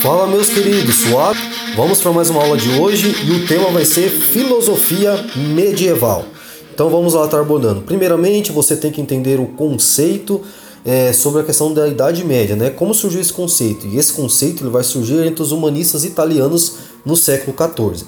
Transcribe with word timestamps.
Fala 0.00 0.28
meus 0.28 0.48
queridos, 0.48 0.94
suave? 0.94 1.40
Vamos 1.76 2.00
para 2.00 2.12
mais 2.12 2.30
uma 2.30 2.42
aula 2.42 2.56
de 2.56 2.70
hoje 2.78 3.14
e 3.26 3.32
o 3.32 3.46
tema 3.46 3.68
vai 3.70 3.84
ser 3.84 4.08
filosofia 4.08 5.12
medieval. 5.54 6.24
Então 6.72 6.88
vamos 6.88 7.14
lá 7.14 7.24
estar 7.24 7.40
abordando. 7.40 7.82
Primeiramente, 7.82 8.52
você 8.52 8.76
tem 8.76 8.92
que 8.92 9.00
entender 9.00 9.40
o 9.40 9.46
conceito 9.46 10.40
é, 10.84 11.12
sobre 11.12 11.42
a 11.42 11.44
questão 11.44 11.74
da 11.74 11.88
Idade 11.88 12.24
Média, 12.24 12.54
né? 12.54 12.70
Como 12.70 12.94
surgiu 12.94 13.20
esse 13.20 13.32
conceito? 13.32 13.86
E 13.86 13.98
esse 13.98 14.12
conceito 14.12 14.62
ele 14.62 14.70
vai 14.70 14.84
surgir 14.84 15.26
entre 15.26 15.42
os 15.42 15.50
humanistas 15.50 16.04
italianos 16.04 16.74
no 17.04 17.16
século 17.16 17.56
XIV. 17.56 18.06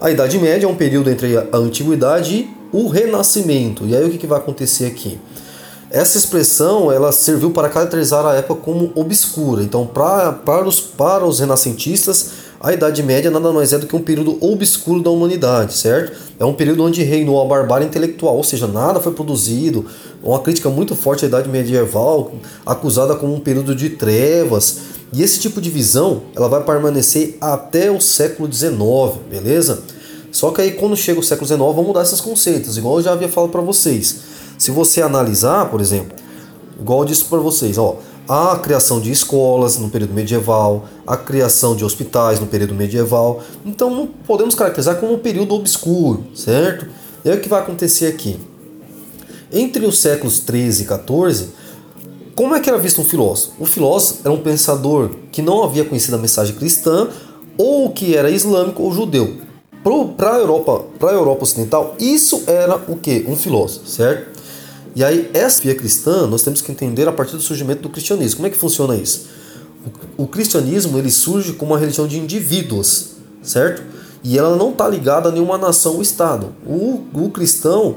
A 0.00 0.10
Idade 0.10 0.38
Média 0.38 0.66
é 0.66 0.68
um 0.68 0.76
período 0.76 1.10
entre 1.10 1.36
a 1.36 1.56
Antiguidade 1.56 2.34
e 2.34 2.50
o 2.72 2.86
Renascimento. 2.86 3.84
E 3.86 3.96
aí 3.96 4.06
o 4.06 4.10
que, 4.10 4.18
que 4.18 4.26
vai 4.26 4.38
acontecer 4.38 4.86
aqui? 4.86 5.18
Essa 5.90 6.18
expressão 6.18 6.92
ela 6.92 7.10
serviu 7.12 7.50
para 7.50 7.70
caracterizar 7.70 8.24
a 8.26 8.34
época 8.34 8.60
como 8.60 8.92
obscura. 8.94 9.62
Então, 9.62 9.86
pra, 9.86 10.32
para, 10.32 10.68
os, 10.68 10.80
para 10.80 11.24
os 11.24 11.40
renascentistas, 11.40 12.30
a 12.60 12.74
Idade 12.74 13.02
Média 13.02 13.30
nada 13.30 13.50
mais 13.52 13.72
é 13.72 13.78
do 13.78 13.86
que 13.86 13.96
um 13.96 14.02
período 14.02 14.36
obscuro 14.40 15.02
da 15.02 15.08
humanidade, 15.08 15.72
certo? 15.72 16.18
É 16.38 16.44
um 16.44 16.52
período 16.52 16.84
onde 16.84 17.02
reinou 17.02 17.40
a 17.40 17.44
barbárie 17.46 17.86
intelectual, 17.86 18.36
ou 18.36 18.44
seja, 18.44 18.66
nada 18.66 19.00
foi 19.00 19.12
produzido. 19.12 19.86
Uma 20.22 20.40
crítica 20.40 20.68
muito 20.68 20.94
forte 20.94 21.24
à 21.24 21.28
Idade 21.28 21.48
Medieval, 21.48 22.32
acusada 22.66 23.14
como 23.16 23.34
um 23.34 23.40
período 23.40 23.74
de 23.74 23.88
trevas. 23.90 24.80
E 25.10 25.22
esse 25.22 25.40
tipo 25.40 25.58
de 25.58 25.70
visão 25.70 26.22
ela 26.36 26.50
vai 26.50 26.62
permanecer 26.64 27.38
até 27.40 27.90
o 27.90 27.98
século 27.98 28.52
XIX, 28.52 28.76
beleza? 29.30 29.82
Só 30.30 30.50
que 30.50 30.60
aí 30.60 30.72
quando 30.72 30.94
chega 30.94 31.18
o 31.18 31.22
século 31.22 31.46
XIX 31.46 31.58
vão 31.58 31.84
mudar 31.84 32.02
esses 32.02 32.20
conceitos, 32.20 32.76
igual 32.76 32.98
eu 32.98 33.02
já 33.02 33.12
havia 33.12 33.28
falado 33.28 33.50
para 33.50 33.62
vocês. 33.62 34.37
Se 34.58 34.72
você 34.72 35.00
analisar, 35.00 35.70
por 35.70 35.80
exemplo, 35.80 36.16
igual 36.78 37.00
eu 37.00 37.04
disse 37.06 37.24
para 37.24 37.38
vocês, 37.38 37.78
ó, 37.78 37.96
a 38.28 38.58
criação 38.58 39.00
de 39.00 39.10
escolas 39.10 39.78
no 39.78 39.88
período 39.88 40.12
medieval, 40.12 40.84
a 41.06 41.16
criação 41.16 41.74
de 41.74 41.84
hospitais 41.84 42.38
no 42.40 42.46
período 42.46 42.74
medieval. 42.74 43.42
Então 43.64 43.88
não 43.88 44.06
podemos 44.06 44.54
caracterizar 44.54 44.96
como 44.96 45.14
um 45.14 45.18
período 45.18 45.54
obscuro, 45.54 46.26
certo? 46.34 46.86
E 47.24 47.30
aí 47.30 47.38
o 47.38 47.40
que 47.40 47.48
vai 47.48 47.60
acontecer 47.62 48.06
aqui? 48.06 48.38
Entre 49.50 49.86
os 49.86 49.98
séculos 49.98 50.40
13 50.40 50.82
e 50.82 50.86
14, 50.86 51.48
como 52.34 52.54
é 52.54 52.60
que 52.60 52.68
era 52.68 52.78
visto 52.78 53.00
um 53.00 53.04
filósofo? 53.04 53.52
O 53.58 53.64
filósofo 53.64 54.20
era 54.22 54.32
um 54.32 54.42
pensador 54.42 55.10
que 55.32 55.40
não 55.40 55.62
havia 55.62 55.84
conhecido 55.84 56.14
a 56.16 56.18
mensagem 56.18 56.54
cristã 56.54 57.08
ou 57.56 57.90
que 57.90 58.14
era 58.14 58.30
islâmico 58.30 58.82
ou 58.82 58.92
judeu. 58.92 59.38
Para 60.16 60.34
a 60.34 60.38
Europa, 60.38 60.84
Europa 61.00 61.44
ocidental, 61.44 61.94
isso 61.98 62.42
era 62.46 62.76
o 62.88 62.96
que? 62.96 63.24
Um 63.26 63.36
filósofo, 63.36 63.88
certo? 63.88 64.37
E 64.94 65.04
aí, 65.04 65.30
essa 65.32 65.62
via 65.62 65.74
cristã, 65.74 66.26
nós 66.26 66.42
temos 66.42 66.60
que 66.60 66.72
entender 66.72 67.06
a 67.08 67.12
partir 67.12 67.36
do 67.36 67.42
surgimento 67.42 67.82
do 67.82 67.88
cristianismo. 67.88 68.36
Como 68.36 68.46
é 68.46 68.50
que 68.50 68.56
funciona 68.56 68.96
isso? 68.96 69.26
O, 70.16 70.26
cristianismo 70.26 70.98
ele 70.98 71.10
surge 71.10 71.52
como 71.52 71.72
uma 71.72 71.78
religião 71.78 72.06
de 72.06 72.18
indivíduos, 72.18 73.10
certo? 73.42 73.82
E 74.24 74.36
ela 74.36 74.56
não 74.56 74.70
está 74.70 74.88
ligada 74.88 75.28
a 75.28 75.32
nenhuma 75.32 75.56
nação 75.56 75.94
ou 75.94 76.02
Estado. 76.02 76.52
O, 76.66 77.04
o 77.14 77.30
cristão, 77.30 77.96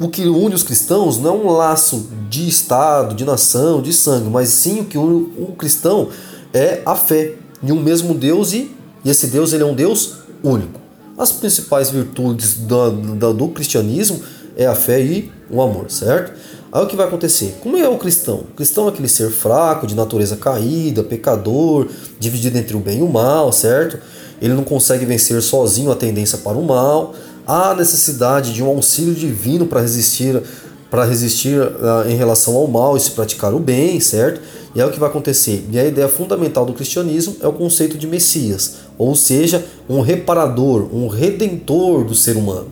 o 0.00 0.08
que 0.08 0.26
une 0.26 0.54
os 0.54 0.62
cristãos 0.62 1.18
não 1.18 1.30
é 1.30 1.32
um 1.32 1.50
laço 1.50 2.08
de 2.30 2.48
Estado, 2.48 3.14
de 3.14 3.24
nação, 3.24 3.82
de 3.82 3.92
sangue, 3.92 4.30
mas 4.30 4.48
sim 4.48 4.80
o 4.80 4.84
que 4.86 4.96
une 4.96 5.30
o 5.38 5.54
cristão 5.56 6.08
é 6.54 6.80
a 6.86 6.94
fé 6.94 7.34
em 7.62 7.70
um 7.70 7.80
mesmo 7.80 8.14
Deus 8.14 8.52
e, 8.52 8.74
e 9.04 9.10
esse 9.10 9.26
Deus 9.26 9.52
ele 9.52 9.62
é 9.62 9.66
um 9.66 9.74
Deus 9.74 10.14
único. 10.42 10.80
As 11.18 11.32
principais 11.32 11.90
virtudes 11.90 12.54
do, 12.54 12.90
do, 12.90 13.34
do 13.34 13.48
cristianismo 13.48 14.20
é 14.56 14.66
a 14.66 14.74
fé 14.74 15.00
e 15.02 15.30
o 15.50 15.62
amor, 15.62 15.90
certo? 15.90 16.32
Aí 16.70 16.82
o 16.82 16.86
que 16.86 16.96
vai 16.96 17.06
acontecer? 17.06 17.56
Como 17.62 17.76
é 17.76 17.88
o 17.88 17.96
cristão? 17.96 18.40
O 18.50 18.54
cristão 18.54 18.86
é 18.86 18.88
aquele 18.90 19.08
ser 19.08 19.30
fraco, 19.30 19.86
de 19.86 19.94
natureza 19.94 20.36
caída, 20.36 21.02
pecador, 21.02 21.88
dividido 22.18 22.58
entre 22.58 22.76
o 22.76 22.80
bem 22.80 22.98
e 22.98 23.02
o 23.02 23.08
mal, 23.08 23.50
certo? 23.52 23.98
Ele 24.40 24.54
não 24.54 24.64
consegue 24.64 25.04
vencer 25.04 25.40
sozinho 25.42 25.90
a 25.90 25.96
tendência 25.96 26.38
para 26.38 26.58
o 26.58 26.64
mal. 26.64 27.14
Há 27.46 27.74
necessidade 27.74 28.52
de 28.52 28.62
um 28.62 28.66
auxílio 28.66 29.14
divino 29.14 29.66
para 29.66 29.80
resistir 29.80 30.42
para 30.90 31.04
resistir 31.04 31.60
uh, 31.60 32.08
em 32.08 32.16
relação 32.16 32.56
ao 32.56 32.66
mal 32.66 32.96
e 32.96 33.00
se 33.00 33.10
praticar 33.10 33.52
o 33.52 33.58
bem, 33.58 34.00
certo? 34.00 34.40
E 34.74 34.80
é 34.80 34.86
o 34.86 34.90
que 34.90 34.98
vai 34.98 35.08
acontecer. 35.08 35.66
E 35.70 35.78
a 35.78 35.84
ideia 35.84 36.08
fundamental 36.08 36.64
do 36.64 36.72
cristianismo 36.72 37.36
é 37.42 37.46
o 37.46 37.52
conceito 37.52 37.98
de 37.98 38.06
Messias, 38.06 38.76
ou 38.96 39.14
seja, 39.14 39.64
um 39.88 40.00
reparador, 40.00 40.88
um 40.94 41.06
redentor 41.08 42.04
do 42.04 42.14
ser 42.14 42.36
humano. 42.36 42.68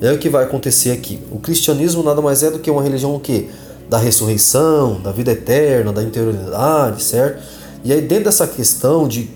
É 0.00 0.12
o 0.12 0.18
que 0.18 0.28
vai 0.28 0.44
acontecer 0.44 0.90
aqui. 0.90 1.18
O 1.30 1.38
cristianismo 1.38 2.02
nada 2.02 2.20
mais 2.20 2.42
é 2.42 2.50
do 2.50 2.58
que 2.58 2.70
uma 2.70 2.82
religião 2.82 3.14
o 3.14 3.20
quê? 3.20 3.48
Da 3.88 3.98
ressurreição, 3.98 5.00
da 5.00 5.10
vida 5.10 5.32
eterna, 5.32 5.92
da 5.92 6.02
interioridade, 6.02 7.02
certo? 7.02 7.42
E 7.84 7.92
aí 7.92 8.02
dentro 8.02 8.24
dessa 8.24 8.46
questão 8.46 9.08
de 9.08 9.30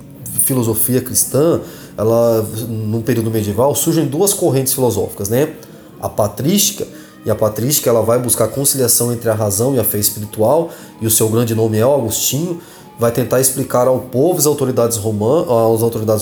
filosofia 0.45 1.01
cristã, 1.01 1.61
ela 1.97 2.47
no 2.69 3.01
período 3.03 3.31
medieval 3.31 3.75
surgem 3.75 4.07
duas 4.07 4.35
correntes 4.35 4.73
filosóficas, 4.73 5.29
né? 5.29 5.55
A 6.01 6.09
patrística 6.09 6.87
e 7.25 7.31
a 7.31 7.35
patrística 7.35 7.89
ela 7.89 8.03
vai 8.03 8.19
buscar 8.19 8.49
conciliação 8.49 9.13
entre 9.13 9.29
a 9.31 9.35
razão 9.35 9.75
e 9.75 9.79
a 9.79 9.85
fé 9.85 9.99
espiritual, 9.99 10.71
e 11.01 11.07
o 11.07 11.11
seu 11.11 11.29
grande 11.29 11.55
nome 11.55 11.79
é 11.79 11.83
Augustinho, 11.83 12.61
vai 12.99 13.13
tentar 13.13 13.41
explicar 13.41 13.87
ao 13.87 13.99
povo 13.99 14.39
e 14.39 14.41
às 14.41 14.47
autoridades 14.47 14.97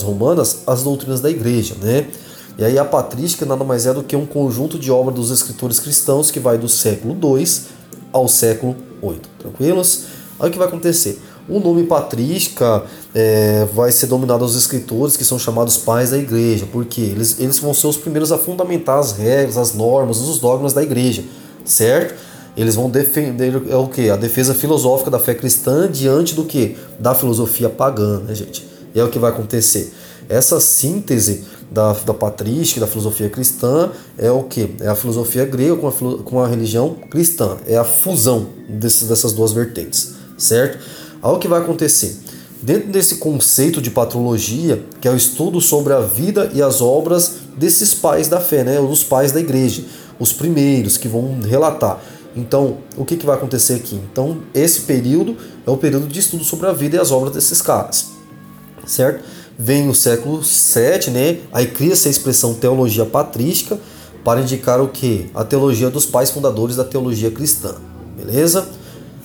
romanas 0.03 0.62
as 0.66 0.82
doutrinas 0.82 1.21
da 1.21 1.31
igreja, 1.31 1.77
né? 1.81 2.06
E 2.59 2.65
aí 2.65 2.77
a 2.77 2.85
patrística 2.85 3.47
nada 3.47 3.63
mais 3.63 3.87
é 3.87 3.95
do 3.95 4.03
que 4.03 4.17
um 4.17 4.27
conjunto 4.27 4.81
de 4.81 4.91
obras 4.91 5.15
dos 5.15 5.31
escritores 5.31 5.79
cristãos 5.79 6.29
que 6.29 6.41
vai 6.41 6.59
do 6.59 6.69
século 6.69 7.17
II 7.23 7.47
ao 8.13 8.27
século 8.27 8.75
VIII. 9.01 9.21
Tranquilos? 9.39 10.07
Aí 10.41 10.49
o 10.49 10.53
que 10.53 10.59
vai 10.59 10.67
acontecer? 10.67 11.21
O 11.49 11.61
nome 11.61 11.85
patrística 11.85 12.85
é, 13.15 13.65
vai 13.73 13.93
ser 13.93 14.09
dominado 14.09 14.43
aos 14.43 14.57
escritores 14.57 15.17
que 15.17 15.25
são 15.25 15.39
chamados 15.39 15.77
pais 15.77 16.11
da 16.11 16.19
igreja, 16.19 16.67
porque 16.71 17.01
eles, 17.01 17.39
eles 17.39 17.61
vão 17.61 17.73
ser 17.73 17.87
os 17.87 17.97
primeiros 17.97 18.33
a 18.33 18.37
fundamentar 18.37 18.99
as 18.99 19.13
regras, 19.13 19.57
as 19.57 19.73
normas, 19.73 20.19
os 20.19 20.41
dogmas 20.41 20.73
da 20.73 20.83
igreja, 20.83 21.25
certo? 21.65 22.15
Eles 22.57 22.75
vão 22.75 22.91
defender 22.91 23.63
é 23.71 23.77
o 23.77 23.87
que? 23.87 24.11
A 24.11 24.17
defesa 24.17 24.53
filosófica 24.53 25.13
da 25.13 25.21
fé 25.21 25.33
cristã 25.33 25.89
diante 25.89 26.35
do 26.35 26.45
que? 26.45 26.77
Da 26.99 27.15
filosofia 27.15 27.71
pagã, 27.71 28.19
né, 28.19 28.35
gente? 28.35 28.67
E 28.93 28.99
é 28.99 29.05
o 29.05 29.09
que 29.09 29.19
vai 29.19 29.31
acontecer. 29.31 29.95
Essa 30.28 30.61
síntese 30.61 31.44
da, 31.71 31.93
da 31.93 32.12
patrística, 32.12 32.81
da 32.81 32.87
filosofia 32.87 33.31
cristã, 33.31 33.91
é 34.16 34.31
o 34.31 34.43
que? 34.43 34.75
É 34.81 34.89
a 34.89 34.94
filosofia 34.94 35.44
grega 35.44 35.77
com 35.77 35.89
a, 35.89 35.93
com 36.22 36.41
a 36.41 36.47
religião 36.47 36.94
cristã. 37.11 37.56
É 37.66 37.77
a 37.77 37.84
fusão 37.84 38.49
desses, 38.69 39.09
dessas 39.09 39.33
duas 39.33 39.53
vertentes, 39.53 40.15
certo? 40.37 40.78
Aí 41.22 41.33
o 41.33 41.39
que 41.39 41.49
vai 41.49 41.61
acontecer? 41.61 42.16
Dentro 42.61 42.91
desse 42.91 43.16
conceito 43.16 43.81
de 43.81 43.91
patrologia, 43.91 44.84
que 45.00 45.06
é 45.06 45.11
o 45.11 45.16
estudo 45.16 45.61
sobre 45.61 45.93
a 45.93 46.00
vida 46.00 46.50
e 46.53 46.60
as 46.60 46.81
obras 46.81 47.37
desses 47.56 47.95
pais 47.95 48.28
da 48.28 48.41
fé, 48.41 48.65
né? 48.65 48.81
os 48.81 49.05
pais 49.05 49.33
da 49.33 49.41
igreja, 49.41 49.84
os 50.19 50.33
primeiros 50.33 50.97
que 50.97 51.09
vão 51.09 51.41
relatar. 51.41 52.00
Então, 52.37 52.78
o 52.97 53.05
que, 53.05 53.16
que 53.16 53.25
vai 53.25 53.37
acontecer 53.37 53.75
aqui? 53.75 54.00
Então, 54.12 54.39
esse 54.55 54.83
período 54.83 55.37
é 55.66 55.71
o 55.71 55.77
período 55.77 56.06
de 56.06 56.19
estudo 56.19 56.45
sobre 56.45 56.66
a 56.66 56.72
vida 56.72 56.97
e 56.97 57.00
as 57.00 57.10
obras 57.10 57.33
desses 57.33 57.62
caras, 57.62 58.09
certo? 58.87 59.25
Vem 59.59 59.89
o 59.89 59.95
século 59.95 60.41
VII, 60.41 61.11
né? 61.11 61.39
Aí 61.53 61.67
cria-se 61.67 62.07
a 62.07 62.11
expressão 62.11 62.55
teologia 62.55 63.05
patrística 63.05 63.77
para 64.25 64.41
indicar 64.41 64.81
o 64.81 64.89
que? 64.89 65.31
A 65.35 65.45
teologia 65.45 65.91
dos 65.91 66.07
pais 66.07 66.31
fundadores 66.31 66.77
da 66.77 66.85
teologia 66.85 67.31
cristã, 67.31 67.75
beleza? 68.17 68.69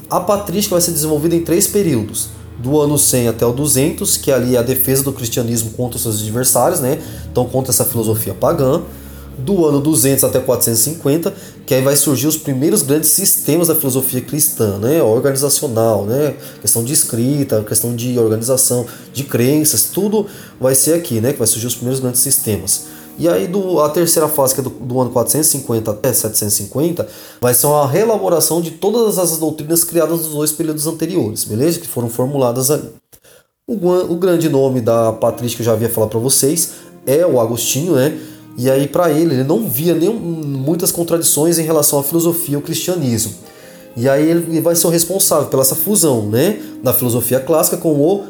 A 0.09 0.19
patrística 0.19 0.73
vai 0.73 0.81
ser 0.81 0.91
desenvolvida 0.91 1.35
em 1.35 1.43
três 1.43 1.67
períodos, 1.67 2.29
do 2.57 2.79
ano 2.79 2.97
100 2.97 3.27
até 3.27 3.45
o 3.45 3.51
200, 3.51 4.17
que 4.17 4.31
ali 4.31 4.55
é 4.55 4.59
a 4.59 4.63
defesa 4.63 5.03
do 5.03 5.11
cristianismo 5.11 5.71
contra 5.71 5.97
os 5.97 6.03
seus 6.03 6.21
adversários, 6.21 6.79
né? 6.79 6.99
Então 7.31 7.45
contra 7.45 7.71
essa 7.71 7.85
filosofia 7.85 8.33
pagã 8.33 8.81
do 9.37 9.65
ano 9.65 9.79
200 9.79 10.23
até 10.23 10.39
450, 10.39 11.33
que 11.65 11.73
aí 11.73 11.81
vai 11.81 11.95
surgir 11.95 12.27
os 12.27 12.37
primeiros 12.37 12.81
grandes 12.81 13.09
sistemas 13.09 13.67
da 13.67 13.75
filosofia 13.75 14.21
cristã, 14.21 14.77
né, 14.77 15.01
organizacional, 15.01 16.05
né, 16.05 16.35
questão 16.61 16.83
de 16.83 16.93
escrita, 16.93 17.63
questão 17.63 17.95
de 17.95 18.17
organização, 18.19 18.85
de 19.11 19.23
crenças, 19.23 19.83
tudo 19.83 20.27
vai 20.59 20.75
ser 20.75 20.93
aqui, 20.93 21.19
né, 21.19 21.33
que 21.33 21.39
vai 21.39 21.47
surgir 21.47 21.67
os 21.67 21.75
primeiros 21.75 21.99
grandes 21.99 22.21
sistemas. 22.21 22.85
E 23.17 23.29
aí 23.29 23.47
do, 23.47 23.79
a 23.79 23.89
terceira 23.89 24.27
fase, 24.27 24.55
que 24.55 24.61
é 24.61 24.63
do, 24.63 24.71
do 24.71 24.99
ano 24.99 25.11
450 25.11 25.91
até 25.91 26.11
750, 26.11 27.07
vai 27.39 27.53
ser 27.53 27.67
uma 27.67 27.87
reelaboração 27.87 28.59
de 28.59 28.71
todas 28.71 29.19
as 29.19 29.37
doutrinas 29.37 29.83
criadas 29.83 30.21
nos 30.21 30.29
dois 30.29 30.51
períodos 30.51 30.87
anteriores, 30.87 31.43
beleza? 31.43 31.79
Que 31.79 31.87
foram 31.87 32.09
formuladas 32.09 32.71
ali. 32.71 32.89
O, 33.67 33.75
o 33.75 34.15
grande 34.15 34.49
nome 34.49 34.81
da 34.81 35.13
patrística 35.13 35.57
que 35.57 35.61
eu 35.61 35.71
já 35.71 35.73
havia 35.73 35.89
falado 35.89 36.09
para 36.09 36.19
vocês 36.19 36.71
é 37.05 37.25
o 37.25 37.39
Agostinho, 37.39 37.93
né? 37.93 38.17
E 38.57 38.69
aí, 38.69 38.87
para 38.87 39.11
ele, 39.11 39.35
ele 39.35 39.43
não 39.43 39.67
via 39.67 39.95
nem 39.95 40.13
muitas 40.13 40.91
contradições 40.91 41.57
em 41.57 41.63
relação 41.63 41.99
à 41.99 42.03
filosofia 42.03 42.53
e 42.53 42.55
ao 42.55 42.61
cristianismo. 42.61 43.33
E 43.95 44.09
aí 44.09 44.27
ele 44.27 44.59
vai 44.59 44.75
ser 44.75 44.87
o 44.87 44.89
responsável 44.89 45.47
pela 45.47 45.61
essa 45.61 45.75
fusão 45.75 46.27
né, 46.27 46.59
da 46.81 46.93
filosofia 46.93 47.39
clássica 47.39 47.77
com 47.77 47.93
o 47.93 48.23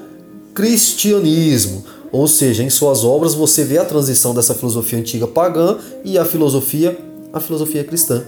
cristianismo. 0.54 1.84
Ou 2.12 2.28
seja, 2.28 2.64
em 2.64 2.70
suas 2.70 3.04
obras 3.04 3.34
você 3.34 3.64
vê 3.64 3.78
a 3.78 3.86
transição 3.86 4.34
dessa 4.34 4.54
filosofia 4.54 5.00
antiga 5.00 5.26
pagã 5.26 5.78
e 6.04 6.18
a 6.18 6.26
filosofia, 6.26 6.98
a 7.32 7.40
filosofia 7.40 7.84
cristã. 7.84 8.24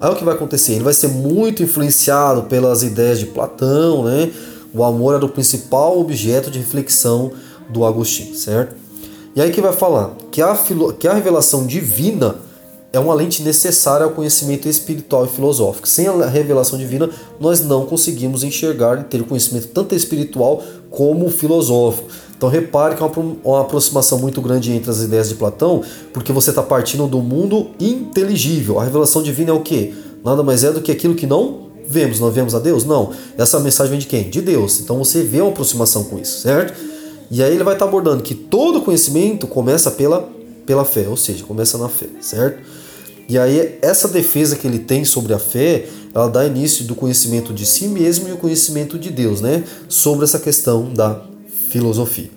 Aí 0.00 0.10
o 0.10 0.16
que 0.16 0.24
vai 0.24 0.34
acontecer? 0.34 0.72
Ele 0.72 0.84
vai 0.84 0.92
ser 0.92 1.08
muito 1.08 1.62
influenciado 1.62 2.42
pelas 2.42 2.82
ideias 2.82 3.18
de 3.18 3.26
Platão, 3.26 4.04
né? 4.04 4.30
O 4.74 4.84
amor 4.84 5.14
era 5.14 5.24
o 5.24 5.28
principal 5.28 5.98
objeto 5.98 6.50
de 6.50 6.58
reflexão 6.58 7.32
do 7.70 7.84
Agostinho, 7.84 8.34
certo? 8.34 8.76
E 9.36 9.42
aí 9.42 9.52
que 9.52 9.60
vai 9.60 9.74
falar 9.74 10.16
que 10.32 10.40
a, 10.40 10.58
que 10.98 11.06
a 11.06 11.12
revelação 11.12 11.66
divina 11.66 12.36
é 12.90 12.98
uma 12.98 13.12
lente 13.12 13.42
necessária 13.42 14.06
ao 14.06 14.12
conhecimento 14.12 14.66
espiritual 14.66 15.26
e 15.26 15.28
filosófico. 15.28 15.86
Sem 15.86 16.06
a 16.06 16.26
revelação 16.26 16.78
divina, 16.78 17.10
nós 17.38 17.60
não 17.60 17.84
conseguimos 17.84 18.42
enxergar 18.42 18.98
e 18.98 19.04
ter 19.04 19.22
conhecimento 19.24 19.68
tanto 19.68 19.94
espiritual 19.94 20.62
como 20.88 21.28
filosófico. 21.28 22.08
Então 22.34 22.48
repare 22.48 22.96
que 22.96 23.02
é 23.02 23.06
uma, 23.06 23.36
uma 23.44 23.60
aproximação 23.60 24.18
muito 24.18 24.40
grande 24.40 24.72
entre 24.72 24.90
as 24.90 25.02
ideias 25.02 25.28
de 25.28 25.34
Platão, 25.34 25.82
porque 26.14 26.32
você 26.32 26.48
está 26.48 26.62
partindo 26.62 27.06
do 27.06 27.18
mundo 27.18 27.72
inteligível. 27.78 28.80
A 28.80 28.84
revelação 28.84 29.22
divina 29.22 29.50
é 29.50 29.54
o 29.54 29.60
que? 29.60 29.94
Nada 30.24 30.42
mais 30.42 30.64
é 30.64 30.72
do 30.72 30.80
que 30.80 30.90
aquilo 30.90 31.14
que 31.14 31.26
não 31.26 31.66
vemos. 31.86 32.20
Não 32.20 32.30
vemos 32.30 32.54
a 32.54 32.58
Deus? 32.58 32.86
Não. 32.86 33.10
Essa 33.36 33.60
mensagem 33.60 33.90
vem 33.90 34.00
de 34.00 34.06
quem? 34.06 34.30
De 34.30 34.40
Deus. 34.40 34.80
Então 34.80 34.96
você 34.96 35.22
vê 35.22 35.42
uma 35.42 35.50
aproximação 35.50 36.04
com 36.04 36.18
isso, 36.18 36.40
certo? 36.40 36.95
E 37.30 37.42
aí 37.42 37.52
ele 37.52 37.64
vai 37.64 37.74
estar 37.74 37.84
tá 37.84 37.90
abordando 37.90 38.22
que 38.22 38.34
todo 38.34 38.82
conhecimento 38.82 39.46
começa 39.46 39.90
pela, 39.90 40.28
pela 40.64 40.84
fé, 40.84 41.06
ou 41.08 41.16
seja, 41.16 41.44
começa 41.44 41.76
na 41.76 41.88
fé, 41.88 42.06
certo? 42.20 42.62
E 43.28 43.36
aí 43.38 43.78
essa 43.82 44.06
defesa 44.06 44.54
que 44.54 44.66
ele 44.66 44.78
tem 44.78 45.04
sobre 45.04 45.34
a 45.34 45.38
fé, 45.38 45.88
ela 46.14 46.28
dá 46.28 46.46
início 46.46 46.84
do 46.84 46.94
conhecimento 46.94 47.52
de 47.52 47.66
si 47.66 47.88
mesmo 47.88 48.28
e 48.28 48.32
o 48.32 48.36
conhecimento 48.36 48.98
de 48.98 49.10
Deus, 49.10 49.40
né? 49.40 49.64
Sobre 49.88 50.24
essa 50.24 50.38
questão 50.38 50.92
da 50.92 51.22
filosofia. 51.68 52.30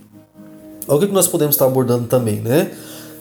O 0.87 0.97
que 0.97 1.05
nós 1.07 1.27
podemos 1.27 1.53
estar 1.53 1.65
abordando 1.65 2.07
também, 2.07 2.41
né? 2.41 2.71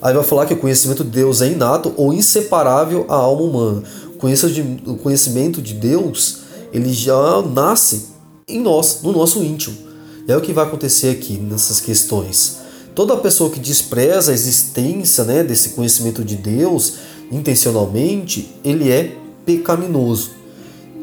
Aí 0.00 0.14
vai 0.14 0.24
falar 0.24 0.46
que 0.46 0.54
o 0.54 0.56
conhecimento 0.56 1.04
de 1.04 1.10
Deus 1.10 1.42
é 1.42 1.48
inato 1.48 1.92
ou 1.96 2.14
inseparável 2.14 3.04
à 3.08 3.16
alma 3.16 3.42
humana. 3.42 3.82
O 4.86 4.96
conhecimento 4.96 5.60
de 5.60 5.74
Deus, 5.74 6.38
ele 6.72 6.92
já 6.92 7.42
nasce 7.42 8.06
em 8.48 8.60
nós, 8.60 9.00
no 9.02 9.12
nosso 9.12 9.42
íntimo. 9.42 9.87
É 10.28 10.36
o 10.36 10.42
que 10.42 10.52
vai 10.52 10.66
acontecer 10.66 11.08
aqui 11.08 11.38
nessas 11.38 11.80
questões. 11.80 12.58
Toda 12.94 13.16
pessoa 13.16 13.48
que 13.48 13.58
despreza 13.58 14.30
a 14.30 14.34
existência 14.34 15.24
né, 15.24 15.42
desse 15.42 15.70
conhecimento 15.70 16.22
de 16.22 16.36
Deus, 16.36 16.96
intencionalmente, 17.32 18.54
ele 18.62 18.90
é 18.90 19.16
pecaminoso. 19.46 20.32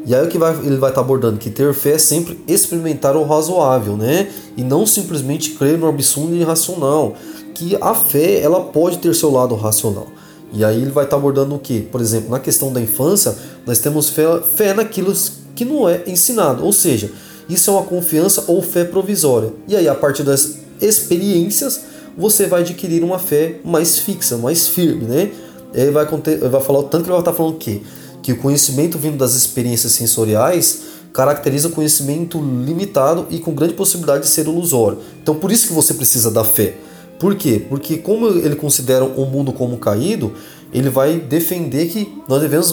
E 0.06 0.14
aí 0.14 0.24
o 0.24 0.28
que 0.28 0.38
vai, 0.38 0.52
ele 0.58 0.76
vai 0.76 0.90
estar 0.90 1.00
tá 1.00 1.04
abordando 1.04 1.38
que 1.38 1.50
ter 1.50 1.74
fé 1.74 1.94
é 1.94 1.98
sempre 1.98 2.38
experimentar 2.46 3.16
o 3.16 3.24
razoável, 3.24 3.96
né? 3.96 4.30
E 4.56 4.62
não 4.62 4.86
simplesmente 4.86 5.50
crer 5.54 5.76
no 5.76 5.88
absurdo 5.88 6.36
e 6.36 6.42
irracional. 6.42 7.16
Que 7.52 7.76
a 7.80 7.92
fé 7.92 8.38
ela 8.38 8.60
pode 8.60 8.98
ter 8.98 9.12
seu 9.12 9.32
lado 9.32 9.56
racional. 9.56 10.06
E 10.52 10.64
aí 10.64 10.80
ele 10.80 10.92
vai 10.92 11.02
estar 11.02 11.16
tá 11.16 11.20
abordando 11.20 11.56
o 11.56 11.58
que? 11.58 11.80
Por 11.80 12.00
exemplo, 12.00 12.30
na 12.30 12.38
questão 12.38 12.72
da 12.72 12.80
infância, 12.80 13.36
nós 13.66 13.80
temos 13.80 14.08
fé, 14.08 14.40
fé 14.54 14.72
naquilo 14.72 15.12
que 15.56 15.64
não 15.64 15.88
é 15.88 16.04
ensinado. 16.06 16.64
Ou 16.64 16.72
seja, 16.72 17.10
isso 17.48 17.70
é 17.70 17.72
uma 17.74 17.82
confiança 17.82 18.44
ou 18.48 18.60
fé 18.62 18.84
provisória. 18.84 19.52
E 19.68 19.76
aí, 19.76 19.88
a 19.88 19.94
partir 19.94 20.22
das 20.22 20.58
experiências, 20.80 21.82
você 22.16 22.46
vai 22.46 22.62
adquirir 22.62 23.04
uma 23.04 23.18
fé 23.18 23.60
mais 23.64 23.98
fixa, 23.98 24.36
mais 24.36 24.66
firme, 24.66 25.04
né? 25.04 25.30
Ele 25.74 25.90
vai, 25.90 26.06
vai 26.06 26.60
falar 26.60 26.78
o 26.80 26.84
tanto 26.84 27.04
que 27.04 27.10
ele 27.10 27.12
vai 27.12 27.20
estar 27.20 27.32
falando 27.32 27.56
que, 27.56 27.82
que 28.22 28.32
o 28.32 28.38
conhecimento 28.38 28.98
vindo 28.98 29.16
das 29.16 29.34
experiências 29.34 29.92
sensoriais 29.92 30.82
caracteriza 31.12 31.68
o 31.68 31.70
conhecimento 31.70 32.38
limitado 32.38 33.26
e 33.30 33.38
com 33.38 33.54
grande 33.54 33.74
possibilidade 33.74 34.24
de 34.24 34.28
ser 34.28 34.46
ilusório. 34.46 34.98
Então 35.22 35.34
por 35.34 35.50
isso 35.50 35.68
que 35.68 35.72
você 35.72 35.94
precisa 35.94 36.30
da 36.30 36.44
fé. 36.44 36.74
Por 37.18 37.34
quê? 37.34 37.64
Porque 37.68 37.96
como 37.96 38.28
ele 38.28 38.56
considera 38.56 39.04
o 39.04 39.24
mundo 39.26 39.52
como 39.52 39.78
caído, 39.78 40.32
ele 40.72 40.90
vai 40.90 41.18
defender 41.18 41.88
que 41.88 42.20
nós 42.28 42.40
devemos 42.40 42.72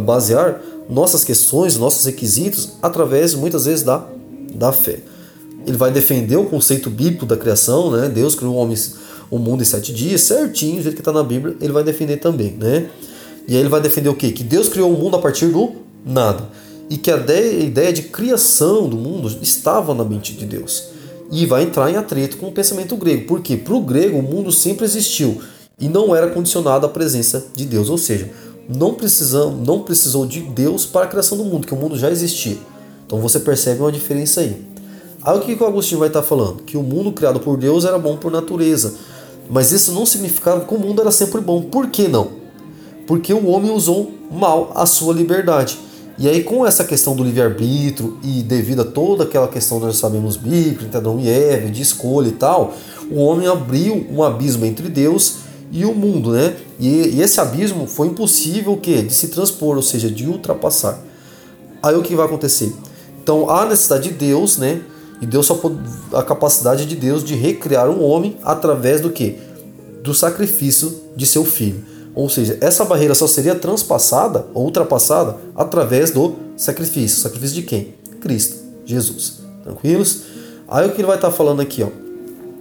basear 0.00 0.60
nossas 0.88 1.24
questões, 1.24 1.76
nossos 1.76 2.04
requisitos 2.04 2.74
através 2.82 3.34
muitas 3.34 3.66
vezes 3.66 3.82
da, 3.82 4.06
da 4.54 4.72
fé. 4.72 5.00
Ele 5.66 5.76
vai 5.76 5.90
defender 5.90 6.36
o 6.36 6.44
conceito 6.44 6.90
bíblico 6.90 7.26
da 7.26 7.36
criação, 7.36 7.90
né? 7.90 8.08
Deus 8.08 8.34
criou 8.34 8.54
o 8.54 8.56
homem 8.56 8.76
o 9.30 9.38
mundo 9.38 9.62
em 9.62 9.66
sete 9.66 9.92
dias, 9.92 10.20
certinho, 10.20 10.76
do 10.76 10.82
jeito 10.82 10.94
que 10.94 11.00
está 11.00 11.12
na 11.12 11.22
Bíblia, 11.22 11.56
ele 11.60 11.72
vai 11.72 11.82
defender 11.82 12.18
também, 12.18 12.52
né? 12.52 12.88
E 13.48 13.54
aí 13.54 13.60
ele 13.60 13.68
vai 13.68 13.80
defender 13.80 14.08
o 14.08 14.14
quê? 14.14 14.30
Que 14.30 14.44
Deus 14.44 14.68
criou 14.68 14.92
o 14.92 14.98
mundo 14.98 15.16
a 15.16 15.18
partir 15.18 15.46
do 15.46 15.72
nada. 16.04 16.48
E 16.88 16.96
que 16.96 17.10
a 17.10 17.16
ideia 17.16 17.92
de 17.92 18.02
criação 18.02 18.88
do 18.88 18.96
mundo 18.96 19.34
estava 19.42 19.94
na 19.94 20.04
mente 20.04 20.34
de 20.34 20.46
Deus. 20.46 20.93
E 21.34 21.46
vai 21.46 21.64
entrar 21.64 21.90
em 21.90 21.96
atrito 21.96 22.36
com 22.36 22.46
o 22.46 22.52
pensamento 22.52 22.96
grego. 22.96 23.26
Por 23.26 23.40
quê? 23.40 23.56
Para 23.56 23.74
o 23.74 23.80
grego, 23.80 24.18
o 24.18 24.22
mundo 24.22 24.52
sempre 24.52 24.84
existiu 24.84 25.40
e 25.78 25.88
não 25.88 26.14
era 26.14 26.30
condicionado 26.30 26.86
à 26.86 26.88
presença 26.88 27.46
de 27.54 27.64
Deus. 27.64 27.90
Ou 27.90 27.98
seja, 27.98 28.30
não, 28.68 28.94
precisam, 28.94 29.52
não 29.52 29.82
precisou 29.82 30.26
de 30.26 30.40
Deus 30.40 30.86
para 30.86 31.06
a 31.06 31.08
criação 31.08 31.36
do 31.36 31.44
mundo, 31.44 31.66
que 31.66 31.74
o 31.74 31.76
mundo 31.76 31.98
já 31.98 32.10
existia. 32.10 32.56
Então 33.06 33.20
você 33.20 33.40
percebe 33.40 33.80
uma 33.80 33.92
diferença 33.92 34.40
aí. 34.40 34.64
Aí 35.22 35.36
o 35.36 35.40
que 35.40 35.54
o 35.54 35.66
Agostinho 35.66 35.98
vai 35.98 36.08
estar 36.08 36.22
falando? 36.22 36.62
Que 36.62 36.76
o 36.76 36.82
mundo 36.82 37.10
criado 37.12 37.40
por 37.40 37.56
Deus 37.56 37.84
era 37.84 37.98
bom 37.98 38.16
por 38.16 38.30
natureza 38.30 38.94
mas 39.48 39.72
isso 39.72 39.92
não 39.92 40.06
significava 40.06 40.64
que 40.64 40.74
o 40.74 40.78
mundo 40.78 41.00
era 41.00 41.10
sempre 41.10 41.40
bom. 41.40 41.62
Por 41.62 41.88
que 41.88 42.08
não? 42.08 42.28
Porque 43.06 43.32
o 43.32 43.46
homem 43.46 43.70
usou 43.70 44.12
mal 44.30 44.72
a 44.74 44.86
sua 44.86 45.12
liberdade. 45.12 45.78
E 46.16 46.28
aí, 46.28 46.44
com 46.44 46.64
essa 46.64 46.84
questão 46.84 47.16
do 47.16 47.24
livre-arbítrio 47.24 48.18
e 48.22 48.42
devido 48.42 48.82
a 48.82 48.84
toda 48.84 49.24
aquela 49.24 49.48
questão 49.48 49.80
nós 49.80 49.96
sabemos 49.96 50.36
bíblica, 50.36 50.84
entre 50.84 50.96
Adão 50.96 51.18
e 51.18 51.28
Eva, 51.28 51.68
de 51.68 51.82
escolha 51.82 52.28
e 52.28 52.32
tal, 52.32 52.72
o 53.10 53.18
homem 53.18 53.48
abriu 53.48 54.06
um 54.10 54.22
abismo 54.22 54.64
entre 54.64 54.88
Deus 54.88 55.38
e 55.72 55.84
o 55.84 55.92
mundo, 55.92 56.30
né? 56.30 56.54
E, 56.78 56.88
e 56.88 57.20
esse 57.20 57.40
abismo 57.40 57.86
foi 57.88 58.06
impossível 58.06 58.76
que 58.76 59.02
de 59.02 59.12
se 59.12 59.28
transpor, 59.28 59.74
ou 59.74 59.82
seja, 59.82 60.08
de 60.08 60.24
ultrapassar. 60.26 61.00
Aí 61.82 61.96
o 61.96 62.02
que 62.02 62.14
vai 62.14 62.26
acontecer? 62.26 62.72
Então, 63.20 63.50
há 63.50 63.66
necessidade 63.66 64.10
de 64.10 64.14
Deus, 64.14 64.56
né? 64.56 64.82
E 65.20 65.26
Deus 65.26 65.46
só 65.46 65.54
pode, 65.54 65.78
a 66.12 66.22
capacidade 66.22 66.86
de 66.86 66.94
Deus 66.94 67.24
de 67.24 67.34
recriar 67.34 67.88
um 67.90 68.04
homem 68.04 68.36
através 68.44 69.00
do 69.00 69.10
que? 69.10 69.36
Do 70.02 70.14
sacrifício 70.14 70.94
de 71.16 71.26
seu 71.26 71.44
filho. 71.44 71.93
Ou 72.14 72.28
seja, 72.28 72.56
essa 72.60 72.84
barreira 72.84 73.14
só 73.14 73.26
seria 73.26 73.54
transpassada 73.54 74.46
ou 74.54 74.64
ultrapassada 74.64 75.36
através 75.54 76.10
do 76.10 76.34
sacrifício. 76.56 77.20
Sacrifício 77.20 77.56
de 77.56 77.62
quem? 77.62 77.94
Cristo, 78.20 78.56
Jesus. 78.84 79.40
Tranquilos? 79.64 80.22
Aí 80.68 80.86
o 80.86 80.92
que 80.92 81.00
ele 81.00 81.06
vai 81.06 81.16
estar 81.16 81.30
falando 81.30 81.60
aqui, 81.60 81.82
ó. 81.82 81.88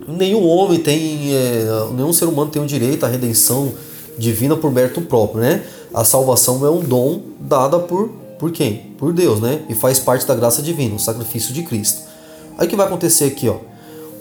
Nenhum 0.07 0.45
homem 0.45 0.79
tem, 0.79 1.33
é, 1.33 1.65
nenhum 1.95 2.11
ser 2.11 2.25
humano 2.25 2.51
tem 2.51 2.61
o 2.61 2.65
direito 2.65 3.05
à 3.05 3.09
redenção 3.09 3.71
divina 4.17 4.55
por 4.55 4.71
mérito 4.71 5.01
próprio, 5.01 5.41
né? 5.41 5.63
A 5.93 6.03
salvação 6.03 6.65
é 6.65 6.69
um 6.69 6.81
dom 6.81 7.21
dada 7.39 7.79
por, 7.79 8.09
por 8.37 8.51
quem? 8.51 8.93
Por 8.97 9.13
Deus, 9.13 9.39
né? 9.39 9.61
E 9.69 9.75
faz 9.75 9.99
parte 9.99 10.25
da 10.25 10.35
graça 10.35 10.61
divina, 10.61 10.95
o 10.95 10.99
sacrifício 10.99 11.53
de 11.53 11.63
Cristo. 11.63 12.01
Aí 12.57 12.67
o 12.67 12.69
que 12.69 12.75
vai 12.75 12.85
acontecer 12.85 13.25
aqui, 13.25 13.47
ó? 13.47 13.57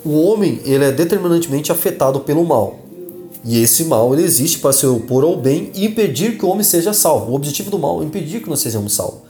O 0.05 0.21
homem, 0.23 0.61
ele 0.65 0.85
é 0.85 0.93
determinantemente 0.93 1.73
afetado 1.73 2.21
pelo 2.21 2.45
mal. 2.45 2.82
E 3.45 3.61
esse 3.61 3.85
mal 3.85 4.13
ele 4.15 4.23
existe 4.23 4.59
para 4.59 4.73
se 4.73 4.87
opor 4.87 5.25
ao 5.25 5.37
bem 5.37 5.71
e 5.75 5.87
impedir 5.87 6.39
que 6.39 6.45
o 6.45 6.49
homem 6.49 6.63
seja 6.63 6.93
salvo. 6.93 7.33
O 7.33 7.35
objetivo 7.35 7.71
do 7.71 7.79
mal 7.79 8.03
é 8.03 8.05
impedir 8.05 8.41
que 8.41 8.49
nós 8.49 8.61
sejamos 8.61 8.93
salvos, 8.93 9.21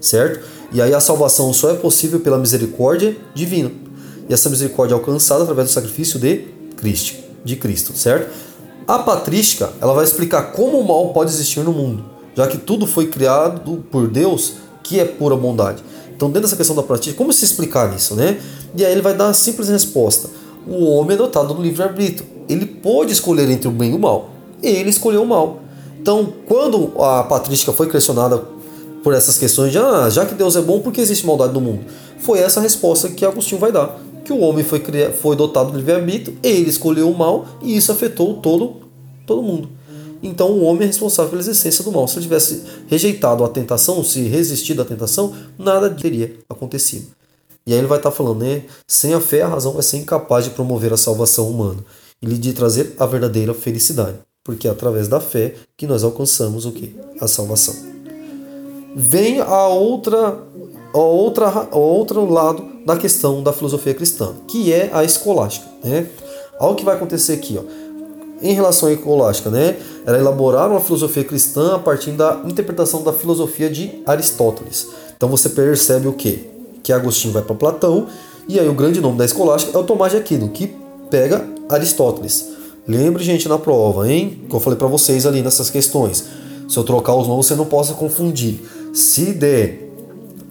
certo? 0.00 0.44
E 0.72 0.82
aí 0.82 0.92
a 0.92 1.00
salvação 1.00 1.52
só 1.52 1.70
é 1.70 1.74
possível 1.74 2.20
pela 2.20 2.38
misericórdia 2.38 3.16
divina. 3.34 3.70
E 4.28 4.32
essa 4.32 4.48
misericórdia 4.48 4.94
é 4.94 4.96
alcançada 4.96 5.42
através 5.42 5.68
do 5.68 5.72
sacrifício 5.72 6.18
de 6.18 6.46
Cristo, 6.76 7.16
de 7.44 7.56
Cristo, 7.56 7.92
certo? 7.96 8.30
A 8.86 8.98
patrística, 8.98 9.72
ela 9.80 9.92
vai 9.92 10.04
explicar 10.04 10.52
como 10.52 10.80
o 10.80 10.86
mal 10.86 11.12
pode 11.12 11.30
existir 11.30 11.60
no 11.60 11.72
mundo, 11.72 12.04
já 12.34 12.46
que 12.46 12.58
tudo 12.58 12.86
foi 12.86 13.06
criado 13.06 13.84
por 13.90 14.08
Deus, 14.08 14.54
que 14.82 14.98
é 14.98 15.04
pura 15.04 15.36
bondade. 15.36 15.82
Então, 16.14 16.28
dentro 16.28 16.42
dessa 16.42 16.56
questão 16.56 16.74
da 16.74 16.82
prática, 16.82 17.16
como 17.16 17.32
se 17.32 17.44
explicar 17.44 17.94
isso, 17.94 18.14
né? 18.14 18.40
E 18.74 18.84
aí 18.84 18.92
ele 18.92 19.00
vai 19.00 19.14
dar 19.14 19.28
a 19.28 19.32
simples 19.32 19.68
resposta. 19.68 20.28
O 20.66 20.84
homem 20.86 21.14
é 21.14 21.16
dotado 21.16 21.54
do 21.54 21.62
livre-arbítrio. 21.62 22.26
Ele 22.50 22.66
pode 22.66 23.12
escolher 23.12 23.48
entre 23.48 23.68
o 23.68 23.70
bem 23.70 23.92
e 23.92 23.94
o 23.94 23.98
mal. 23.98 24.30
Ele 24.60 24.90
escolheu 24.90 25.22
o 25.22 25.26
mal. 25.26 25.60
Então, 26.00 26.32
quando 26.46 26.92
a 27.00 27.22
patrística 27.22 27.72
foi 27.72 27.88
questionada 27.88 28.42
por 29.04 29.14
essas 29.14 29.38
questões 29.38 29.70
de 29.70 29.78
ah, 29.78 30.08
já 30.10 30.26
que 30.26 30.34
Deus 30.34 30.56
é 30.56 30.60
bom, 30.60 30.80
por 30.80 30.92
que 30.92 31.00
existe 31.00 31.24
maldade 31.24 31.52
no 31.52 31.60
mundo? 31.60 31.84
Foi 32.18 32.38
essa 32.38 32.58
a 32.58 32.62
resposta 32.62 33.08
que 33.08 33.24
Agostinho 33.24 33.60
vai 33.60 33.70
dar. 33.70 33.98
Que 34.24 34.32
o 34.32 34.40
homem 34.40 34.64
foi, 34.64 34.82
foi 35.20 35.36
dotado 35.36 35.70
do 35.70 35.78
livre-arbítrio, 35.78 36.36
ele 36.42 36.68
escolheu 36.68 37.08
o 37.08 37.16
mal 37.16 37.46
e 37.62 37.76
isso 37.76 37.92
afetou 37.92 38.34
todo, 38.34 38.76
todo 39.26 39.42
mundo. 39.42 39.68
Então 40.22 40.50
o 40.50 40.64
homem 40.64 40.82
é 40.82 40.86
responsável 40.86 41.30
pela 41.30 41.40
existência 41.40 41.84
do 41.84 41.92
mal. 41.92 42.06
Se 42.08 42.16
ele 42.16 42.24
tivesse 42.24 42.64
rejeitado 42.88 43.44
a 43.44 43.48
tentação, 43.48 44.02
se 44.04 44.22
resistido 44.22 44.82
à 44.82 44.84
tentação, 44.84 45.32
nada 45.58 45.88
teria 45.88 46.34
acontecido. 46.48 47.06
E 47.66 47.72
aí 47.72 47.78
ele 47.78 47.86
vai 47.86 47.98
estar 47.98 48.10
falando, 48.10 48.40
né? 48.40 48.62
Sem 48.86 49.14
a 49.14 49.20
fé, 49.20 49.42
a 49.42 49.48
razão 49.48 49.72
vai 49.72 49.82
ser 49.82 49.98
incapaz 49.98 50.44
de 50.44 50.50
promover 50.50 50.92
a 50.92 50.96
salvação 50.96 51.48
humana 51.48 51.78
e 52.22 52.26
lhe 52.26 52.38
de 52.38 52.52
trazer 52.52 52.94
a 52.98 53.06
verdadeira 53.06 53.54
felicidade, 53.54 54.18
porque 54.44 54.68
é 54.68 54.70
através 54.70 55.08
da 55.08 55.20
fé 55.20 55.54
que 55.76 55.86
nós 55.86 56.04
alcançamos 56.04 56.66
o 56.66 56.72
que? 56.72 56.94
A 57.20 57.26
salvação. 57.26 57.74
Vem 58.94 59.40
a 59.40 59.68
outra, 59.68 60.38
a 60.92 60.98
outra, 60.98 61.46
a 61.70 61.76
outro 61.76 62.30
lado 62.30 62.66
da 62.84 62.96
questão 62.96 63.42
da 63.42 63.52
filosofia 63.52 63.94
cristã, 63.94 64.34
que 64.48 64.72
é 64.72 64.90
a 64.92 65.04
escolástica, 65.04 65.66
né? 65.84 66.06
Olha 66.58 66.72
o 66.72 66.76
que 66.76 66.84
vai 66.84 66.96
acontecer 66.96 67.34
aqui, 67.34 67.58
ó 67.58 67.90
em 68.42 68.54
relação 68.54 68.88
à 68.88 68.92
ecológica, 68.92 69.50
né? 69.50 69.76
Era 70.06 70.18
elaborar 70.18 70.70
uma 70.70 70.80
filosofia 70.80 71.22
cristã 71.22 71.74
a 71.74 71.78
partir 71.78 72.12
da 72.12 72.40
interpretação 72.46 73.02
da 73.02 73.12
filosofia 73.12 73.68
de 73.68 74.00
Aristóteles. 74.06 74.88
Então 75.14 75.28
você 75.28 75.50
percebe 75.50 76.08
o 76.08 76.14
que? 76.14 76.48
que 76.82 76.92
Agostinho 76.92 77.32
vai 77.32 77.42
para 77.42 77.54
Platão, 77.54 78.06
e 78.48 78.58
aí 78.58 78.68
o 78.68 78.74
grande 78.74 79.00
nome 79.00 79.18
da 79.18 79.24
escolástica 79.24 79.76
é 79.76 79.80
o 79.80 79.84
Tomás 79.84 80.12
de 80.12 80.18
Aquino, 80.18 80.48
que 80.48 80.74
pega 81.10 81.46
Aristóteles. 81.70 82.48
Lembre, 82.86 83.22
gente, 83.22 83.48
na 83.48 83.58
prova, 83.58 84.10
hein? 84.10 84.42
Que 84.48 84.54
eu 84.54 84.60
falei 84.60 84.78
para 84.78 84.88
vocês 84.88 85.26
ali 85.26 85.42
nessas 85.42 85.70
questões. 85.70 86.24
Se 86.68 86.76
eu 86.76 86.84
trocar 86.84 87.14
os 87.14 87.26
nomes, 87.26 87.46
você 87.46 87.54
não 87.54 87.66
possa 87.66 87.94
confundir. 87.94 88.60
Se 88.92 89.32
der 89.32 89.90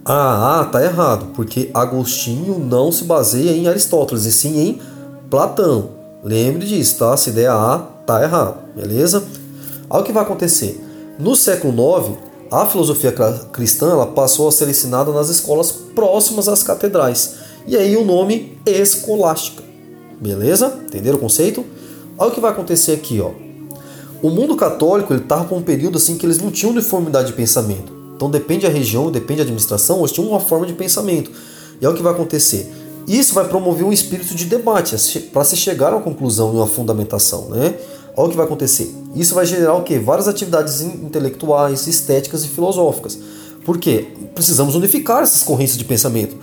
ah, 0.05 0.61
ah, 0.61 0.65
tá 0.65 0.83
errado, 0.83 1.27
porque 1.35 1.69
Agostinho 1.73 2.57
não 2.57 2.91
se 2.91 3.03
baseia 3.03 3.51
em 3.51 3.67
Aristóteles, 3.67 4.25
e 4.25 4.31
sim 4.31 4.59
em 4.59 4.81
Platão. 5.29 5.89
Lembre 6.23 6.65
disso, 6.65 6.97
tá? 6.97 7.15
Se 7.15 7.31
der 7.31 7.49
A, 7.49 7.77
tá 8.07 8.23
errado, 8.23 8.57
beleza? 8.75 9.23
Aí 9.89 10.01
o 10.01 10.03
que 10.03 10.11
vai 10.11 10.23
acontecer? 10.23 10.83
No 11.19 11.35
século 11.35 11.73
IX, 11.99 12.17
a 12.49 12.65
filosofia 12.65 13.13
cristã 13.51 13.91
ela 13.91 14.07
passou 14.07 14.47
a 14.47 14.51
ser 14.51 14.67
ensinada 14.67 15.11
nas 15.11 15.29
escolas 15.29 15.71
próximas 15.71 16.47
às 16.47 16.63
catedrais. 16.63 17.35
E 17.67 17.77
aí 17.77 17.95
o 17.95 18.03
nome 18.03 18.57
escolástica. 18.65 19.68
Beleza? 20.19 20.79
Entenderam 20.87 21.17
o 21.17 21.21
conceito? 21.21 21.65
Olha 22.17 22.31
o 22.31 22.33
que 22.33 22.41
vai 22.41 22.51
acontecer 22.51 22.91
aqui, 22.91 23.21
ó. 23.21 23.31
O 24.21 24.29
mundo 24.29 24.55
católico 24.55 25.13
ele 25.13 25.21
estava 25.21 25.45
por 25.45 25.57
um 25.57 25.61
período 25.61 25.97
assim 25.97 26.17
que 26.17 26.25
eles 26.25 26.39
não 26.39 26.51
tinham 26.51 26.73
uniformidade 26.73 27.27
de 27.27 27.33
pensamento. 27.33 27.93
Então 28.15 28.29
depende 28.29 28.67
da 28.67 28.73
região, 28.73 29.09
depende 29.09 29.37
da 29.37 29.43
administração, 29.43 29.99
eles 29.99 30.11
tinham 30.11 30.29
uma 30.29 30.41
forma 30.41 30.65
de 30.65 30.73
pensamento. 30.73 31.31
E 31.79 31.85
é 31.85 31.89
o 31.89 31.93
que 31.93 32.03
vai 32.03 32.11
acontecer. 32.11 32.69
Isso 33.07 33.33
vai 33.33 33.47
promover 33.47 33.85
um 33.85 33.93
espírito 33.93 34.35
de 34.35 34.45
debate 34.45 34.95
para 35.31 35.43
se 35.45 35.55
chegar 35.55 35.93
a 35.93 35.95
uma 35.95 36.01
conclusão 36.01 36.53
e 36.53 36.57
uma 36.57 36.67
fundamentação, 36.67 37.49
né? 37.49 37.75
Olha 38.15 38.27
o 38.27 38.29
que 38.31 38.35
vai 38.35 38.45
acontecer. 38.45 38.93
Isso 39.15 39.33
vai 39.33 39.45
gerar 39.45 39.75
o 39.75 39.83
quê? 39.83 39.97
Várias 39.97 40.27
atividades 40.27 40.81
intelectuais, 40.81 41.87
estéticas 41.87 42.43
e 42.43 42.49
filosóficas. 42.49 43.17
Por 43.63 43.77
quê? 43.77 44.09
Precisamos 44.35 44.75
unificar 44.75 45.23
essas 45.23 45.41
correntes 45.41 45.77
de 45.77 45.85
pensamento. 45.85 46.35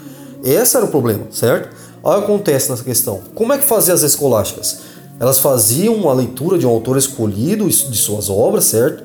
Esse 0.42 0.76
era 0.76 0.86
o 0.86 0.88
problema, 0.88 1.24
certo? 1.30 1.76
Que 2.02 2.08
acontece 2.10 2.70
nessa 2.70 2.84
questão. 2.84 3.20
Como 3.34 3.52
é 3.52 3.58
que 3.58 3.64
fazia 3.64 3.94
as 3.94 4.02
escolásticas? 4.02 4.78
Elas 5.18 5.38
faziam 5.38 5.94
uma 5.94 6.12
leitura 6.12 6.58
de 6.58 6.66
um 6.66 6.70
autor 6.70 6.96
escolhido 6.96 7.68
de 7.68 7.96
suas 7.96 8.28
obras, 8.28 8.64
certo? 8.64 9.04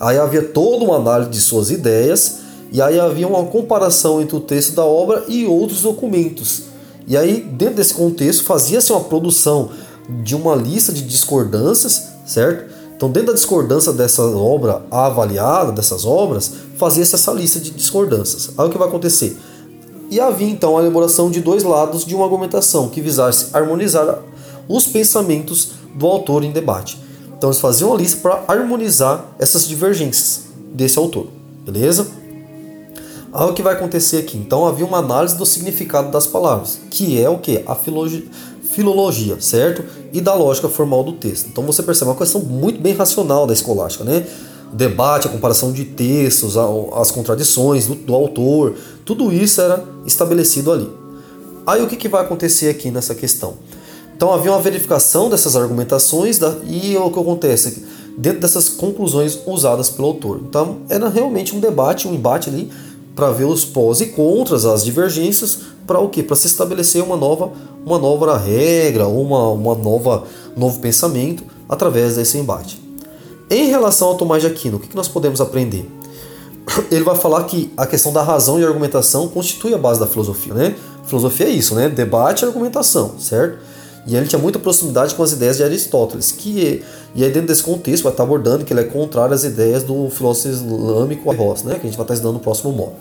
Aí 0.00 0.18
havia 0.18 0.42
toda 0.42 0.84
uma 0.84 0.96
análise 0.96 1.30
de 1.30 1.40
suas 1.40 1.70
ideias, 1.70 2.38
e 2.72 2.80
aí 2.80 2.98
havia 2.98 3.28
uma 3.28 3.44
comparação 3.44 4.22
entre 4.22 4.36
o 4.36 4.40
texto 4.40 4.74
da 4.74 4.84
obra 4.84 5.24
e 5.28 5.46
outros 5.46 5.82
documentos. 5.82 6.62
E 7.06 7.16
aí, 7.16 7.40
dentro 7.40 7.76
desse 7.76 7.92
contexto, 7.92 8.44
fazia-se 8.44 8.92
uma 8.92 9.00
produção 9.00 9.70
de 10.22 10.34
uma 10.34 10.54
lista 10.54 10.92
de 10.92 11.02
discordâncias, 11.02 12.08
certo? 12.24 12.72
Então, 12.96 13.10
dentro 13.10 13.28
da 13.28 13.34
discordância 13.34 13.92
dessa 13.92 14.22
obra 14.22 14.82
avaliada, 14.90 15.72
dessas 15.72 16.04
obras, 16.04 16.52
fazia-se 16.76 17.14
essa 17.14 17.32
lista 17.32 17.58
de 17.58 17.70
discordâncias. 17.70 18.50
Aí 18.56 18.66
o 18.66 18.70
que 18.70 18.78
vai 18.78 18.88
acontecer? 18.88 19.38
E 20.10 20.18
havia 20.18 20.48
então 20.48 20.76
a 20.76 20.82
elaboração 20.82 21.30
de 21.30 21.40
dois 21.40 21.62
lados 21.62 22.04
de 22.04 22.14
uma 22.14 22.24
argumentação 22.24 22.88
que 22.88 23.00
visasse 23.00 23.48
harmonizar 23.52 24.18
os 24.68 24.86
pensamentos 24.86 25.72
do 25.94 26.06
autor 26.06 26.42
em 26.44 26.50
debate. 26.50 27.00
Então 27.36 27.48
eles 27.48 27.60
faziam 27.60 27.90
uma 27.90 27.96
lista 27.96 28.20
para 28.20 28.42
harmonizar 28.48 29.24
essas 29.38 29.66
divergências 29.66 30.46
desse 30.74 30.98
autor, 30.98 31.28
beleza? 31.64 32.08
Aí 33.32 33.48
o 33.48 33.54
que 33.54 33.62
vai 33.62 33.74
acontecer 33.74 34.18
aqui? 34.18 34.36
Então 34.36 34.66
havia 34.66 34.84
uma 34.84 34.98
análise 34.98 35.36
do 35.36 35.46
significado 35.46 36.10
das 36.10 36.26
palavras, 36.26 36.80
que 36.90 37.22
é 37.22 37.30
o 37.30 37.38
que? 37.38 37.62
A 37.64 37.76
filologia, 37.76 39.40
certo? 39.40 39.84
E 40.12 40.20
da 40.20 40.34
lógica 40.34 40.68
formal 40.68 41.04
do 41.04 41.12
texto. 41.12 41.46
Então 41.46 41.64
você 41.64 41.82
percebe 41.82 42.10
uma 42.10 42.16
questão 42.16 42.40
muito 42.40 42.80
bem 42.80 42.94
racional 42.94 43.46
da 43.46 43.52
escolástica, 43.52 44.02
né? 44.02 44.26
O 44.72 44.76
debate, 44.76 45.26
a 45.26 45.30
comparação 45.30 45.72
de 45.72 45.84
textos, 45.84 46.56
as 46.56 47.10
contradições 47.10 47.86
do, 47.86 47.94
do 47.94 48.14
autor, 48.14 48.74
tudo 49.04 49.32
isso 49.32 49.60
era 49.60 49.84
estabelecido 50.06 50.70
ali. 50.72 50.90
Aí 51.66 51.82
o 51.82 51.86
que, 51.86 51.96
que 51.96 52.08
vai 52.08 52.22
acontecer 52.22 52.68
aqui 52.68 52.90
nessa 52.90 53.14
questão? 53.14 53.54
Então 54.16 54.32
havia 54.32 54.52
uma 54.52 54.60
verificação 54.60 55.30
dessas 55.30 55.56
argumentações 55.56 56.38
da, 56.38 56.54
e 56.66 56.96
o 56.96 57.10
que 57.10 57.18
acontece 57.18 57.84
dentro 58.18 58.40
dessas 58.40 58.68
conclusões 58.68 59.38
usadas 59.46 59.88
pelo 59.88 60.08
autor. 60.08 60.42
Então 60.46 60.78
era 60.88 61.08
realmente 61.08 61.56
um 61.56 61.60
debate, 61.60 62.06
um 62.06 62.14
embate 62.14 62.50
ali 62.50 62.70
para 63.14 63.30
ver 63.30 63.44
os 63.44 63.64
pós 63.64 64.00
e 64.00 64.06
contras, 64.06 64.64
as 64.64 64.84
divergências, 64.84 65.58
para 65.86 65.98
o 65.98 66.08
que? 66.08 66.22
Para 66.22 66.36
se 66.36 66.46
estabelecer 66.46 67.02
uma 67.02 67.16
nova, 67.16 67.50
uma 67.84 67.98
nova 67.98 68.36
regra, 68.36 69.08
uma, 69.08 69.48
uma 69.48 69.74
nova 69.74 70.24
novo 70.56 70.78
pensamento 70.80 71.42
através 71.68 72.16
desse 72.16 72.38
embate. 72.38 72.80
Em 73.50 73.66
relação 73.66 74.06
ao 74.06 74.14
Tomás 74.14 74.42
de 74.42 74.46
Aquino, 74.46 74.76
o 74.76 74.80
que 74.80 74.94
nós 74.94 75.08
podemos 75.08 75.40
aprender? 75.40 75.84
Ele 76.88 77.02
vai 77.02 77.16
falar 77.16 77.42
que 77.44 77.72
a 77.76 77.84
questão 77.84 78.12
da 78.12 78.22
razão 78.22 78.60
e 78.60 78.64
argumentação 78.64 79.26
constitui 79.26 79.74
a 79.74 79.78
base 79.78 79.98
da 79.98 80.06
filosofia, 80.06 80.54
né? 80.54 80.76
Filosofia 81.04 81.46
é 81.46 81.50
isso, 81.50 81.74
né? 81.74 81.88
Debate 81.88 82.42
e 82.42 82.44
argumentação, 82.46 83.18
certo? 83.18 83.58
E 84.06 84.16
ele 84.16 84.26
tinha 84.28 84.40
muita 84.40 84.58
proximidade 84.58 85.16
com 85.16 85.22
as 85.24 85.32
ideias 85.32 85.56
de 85.56 85.64
Aristóteles, 85.64 86.30
que 86.30 86.64
é, 86.64 86.82
e 87.14 87.24
aí 87.24 87.30
dentro 87.30 87.48
desse 87.48 87.62
contexto 87.62 88.04
vai 88.04 88.12
estar 88.12 88.22
abordando 88.22 88.64
que 88.64 88.72
ele 88.72 88.80
é 88.80 88.84
contrário 88.84 89.34
às 89.34 89.44
ideias 89.44 89.82
do 89.82 90.08
filósofo 90.10 90.48
islâmico 90.48 91.30
Ross, 91.32 91.64
né, 91.64 91.74
que 91.74 91.80
a 91.80 91.90
gente 91.90 91.96
vai 91.96 92.04
estar 92.04 92.14
estudando 92.14 92.34
no 92.34 92.40
próximo 92.40 92.72
módulo. 92.72 92.96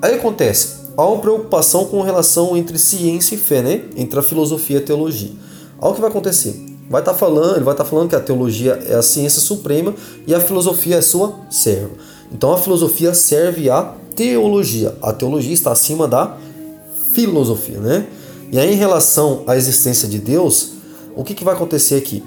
Aí 0.00 0.14
acontece, 0.14 0.86
há 0.96 1.04
uma 1.04 1.20
preocupação 1.20 1.86
com 1.86 2.00
relação 2.02 2.56
entre 2.56 2.78
ciência 2.78 3.34
e 3.34 3.38
fé, 3.38 3.60
né, 3.60 3.82
entre 3.96 4.20
a 4.20 4.22
filosofia 4.22 4.76
e 4.76 4.82
a 4.82 4.84
teologia. 4.84 5.32
Olha 5.80 5.90
o 5.90 5.94
que 5.94 6.00
vai 6.00 6.10
acontecer. 6.10 6.75
Vai 6.88 7.02
estar 7.02 7.14
falando, 7.14 7.56
ele 7.56 7.64
vai 7.64 7.74
estar 7.74 7.84
falando 7.84 8.08
que 8.08 8.16
a 8.16 8.20
teologia 8.20 8.80
é 8.86 8.94
a 8.94 9.02
ciência 9.02 9.40
suprema 9.40 9.94
e 10.26 10.34
a 10.34 10.40
filosofia 10.40 10.96
é 10.96 11.00
sua 11.02 11.34
serva. 11.50 11.90
Então 12.32 12.52
a 12.52 12.58
filosofia 12.58 13.12
serve 13.12 13.68
à 13.68 13.94
teologia. 14.14 14.96
A 15.02 15.12
teologia 15.12 15.52
está 15.52 15.72
acima 15.72 16.06
da 16.06 16.36
filosofia, 17.12 17.78
né? 17.78 18.06
E 18.52 18.58
aí, 18.58 18.72
em 18.72 18.76
relação 18.76 19.42
à 19.46 19.56
existência 19.56 20.08
de 20.08 20.18
Deus, 20.18 20.70
o 21.16 21.24
que, 21.24 21.34
que 21.34 21.42
vai 21.42 21.54
acontecer 21.54 21.96
aqui? 21.96 22.22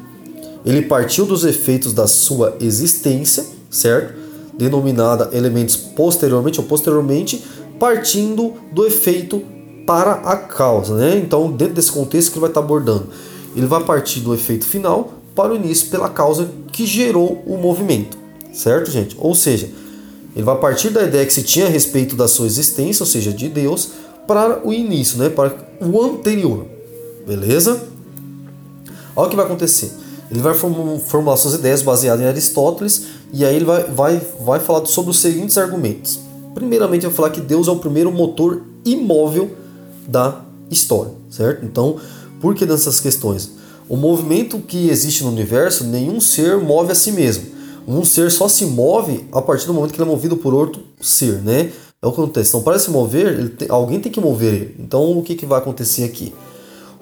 Ele 0.66 0.82
partiu 0.82 1.26
dos 1.26 1.46
efeitos 1.46 1.94
da 1.94 2.08
sua 2.08 2.58
existência, 2.60 3.46
certo? 3.70 4.20
Denominada 4.58 5.30
elementos 5.32 5.78
posteriormente 5.78 6.60
ou 6.60 6.66
posteriormente, 6.66 7.42
partindo 7.80 8.56
do 8.74 8.86
efeito 8.86 9.42
para 9.88 10.12
a 10.12 10.36
causa, 10.36 10.96
né? 10.96 11.18
Então, 11.18 11.50
dentro 11.50 11.76
desse 11.76 11.92
contexto 11.92 12.32
que 12.32 12.36
ele 12.36 12.42
vai 12.42 12.50
estar 12.50 12.60
abordando, 12.60 13.08
ele 13.56 13.66
vai 13.66 13.84
partir 13.84 14.20
do 14.20 14.34
efeito 14.34 14.66
final 14.66 15.14
para 15.36 15.54
o 15.54 15.56
início 15.56 15.90
pela 15.90 16.10
causa 16.10 16.50
que 16.72 16.86
gerou 16.86 17.44
o 17.46 17.58
movimento, 17.58 18.18
certo, 18.54 18.92
gente? 18.92 19.16
Ou 19.20 19.34
seja, 19.34 19.70
ele 20.36 20.44
vai 20.44 20.58
partir 20.58 20.90
da 20.90 21.04
ideia 21.04 21.26
que 21.26 21.34
se 21.34 21.44
tinha 21.44 21.66
a 21.66 21.70
respeito 21.70 22.16
da 22.16 22.28
sua 22.28 22.46
existência, 22.46 23.04
ou 23.04 23.08
seja, 23.08 23.34
de 23.34 23.50
Deus, 23.50 23.90
para 24.28 24.66
o 24.66 24.72
início, 24.72 25.18
né? 25.18 25.30
para 25.30 25.56
o 25.82 26.02
anterior. 26.04 26.66
Beleza? 27.26 27.82
Olha 29.16 29.28
o 29.28 29.30
que 29.30 29.36
vai 29.36 29.46
acontecer. 29.46 29.92
Ele 30.30 30.40
vai 30.40 30.54
formular 30.54 31.36
suas 31.38 31.56
ideias 31.56 31.82
baseadas 31.82 32.22
em 32.22 32.28
Aristóteles 32.28 33.08
e 33.34 33.44
aí 33.44 33.56
ele 33.56 33.66
vai, 33.66 33.84
vai, 33.86 34.22
vai 34.40 34.60
falar 34.60 34.86
sobre 34.86 35.12
os 35.12 35.20
seguintes 35.20 35.58
argumentos. 35.58 36.20
Primeiramente, 36.54 37.06
vai 37.06 37.12
falar 37.14 37.30
que 37.32 37.42
Deus 37.42 37.68
é 37.68 37.72
o 37.72 37.78
primeiro 37.78 38.12
motor 38.12 38.62
imóvel 38.86 39.52
da 40.08 40.42
história, 40.70 41.12
certo? 41.30 41.66
Então, 41.66 41.98
por 42.40 42.56
que 42.56 42.66
nessas 42.66 43.00
questões? 43.00 43.52
O 43.88 43.98
movimento 43.98 44.60
que 44.60 44.90
existe 44.90 45.24
no 45.24 45.32
universo, 45.32 45.84
nenhum 45.84 46.22
ser 46.22 46.58
move 46.58 46.92
a 46.92 46.96
si 46.96 47.12
mesmo. 47.12 47.46
Um 47.88 48.06
ser 48.06 48.30
só 48.30 48.48
se 48.48 48.66
move 48.66 49.26
a 49.32 49.42
partir 49.42 49.66
do 49.66 49.74
momento 49.74 49.92
que 49.92 50.00
ele 50.00 50.08
é 50.08 50.12
movido 50.12 50.38
por 50.38 50.54
outro 50.54 50.84
ser, 51.02 51.42
né? 51.42 51.72
É 52.02 52.08
o 52.08 52.12
que 52.12 52.22
acontece. 52.22 52.50
Então, 52.50 52.62
para 52.62 52.78
se 52.78 52.92
mover, 52.92 53.50
tem, 53.58 53.68
alguém 53.70 54.00
tem 54.00 54.12
que 54.12 54.20
mover 54.20 54.54
ele. 54.54 54.76
Então, 54.80 55.18
o 55.18 55.24
que, 55.24 55.36
que 55.36 55.46
vai 55.46 55.58
acontecer 55.58 56.04
aqui? 56.04 56.34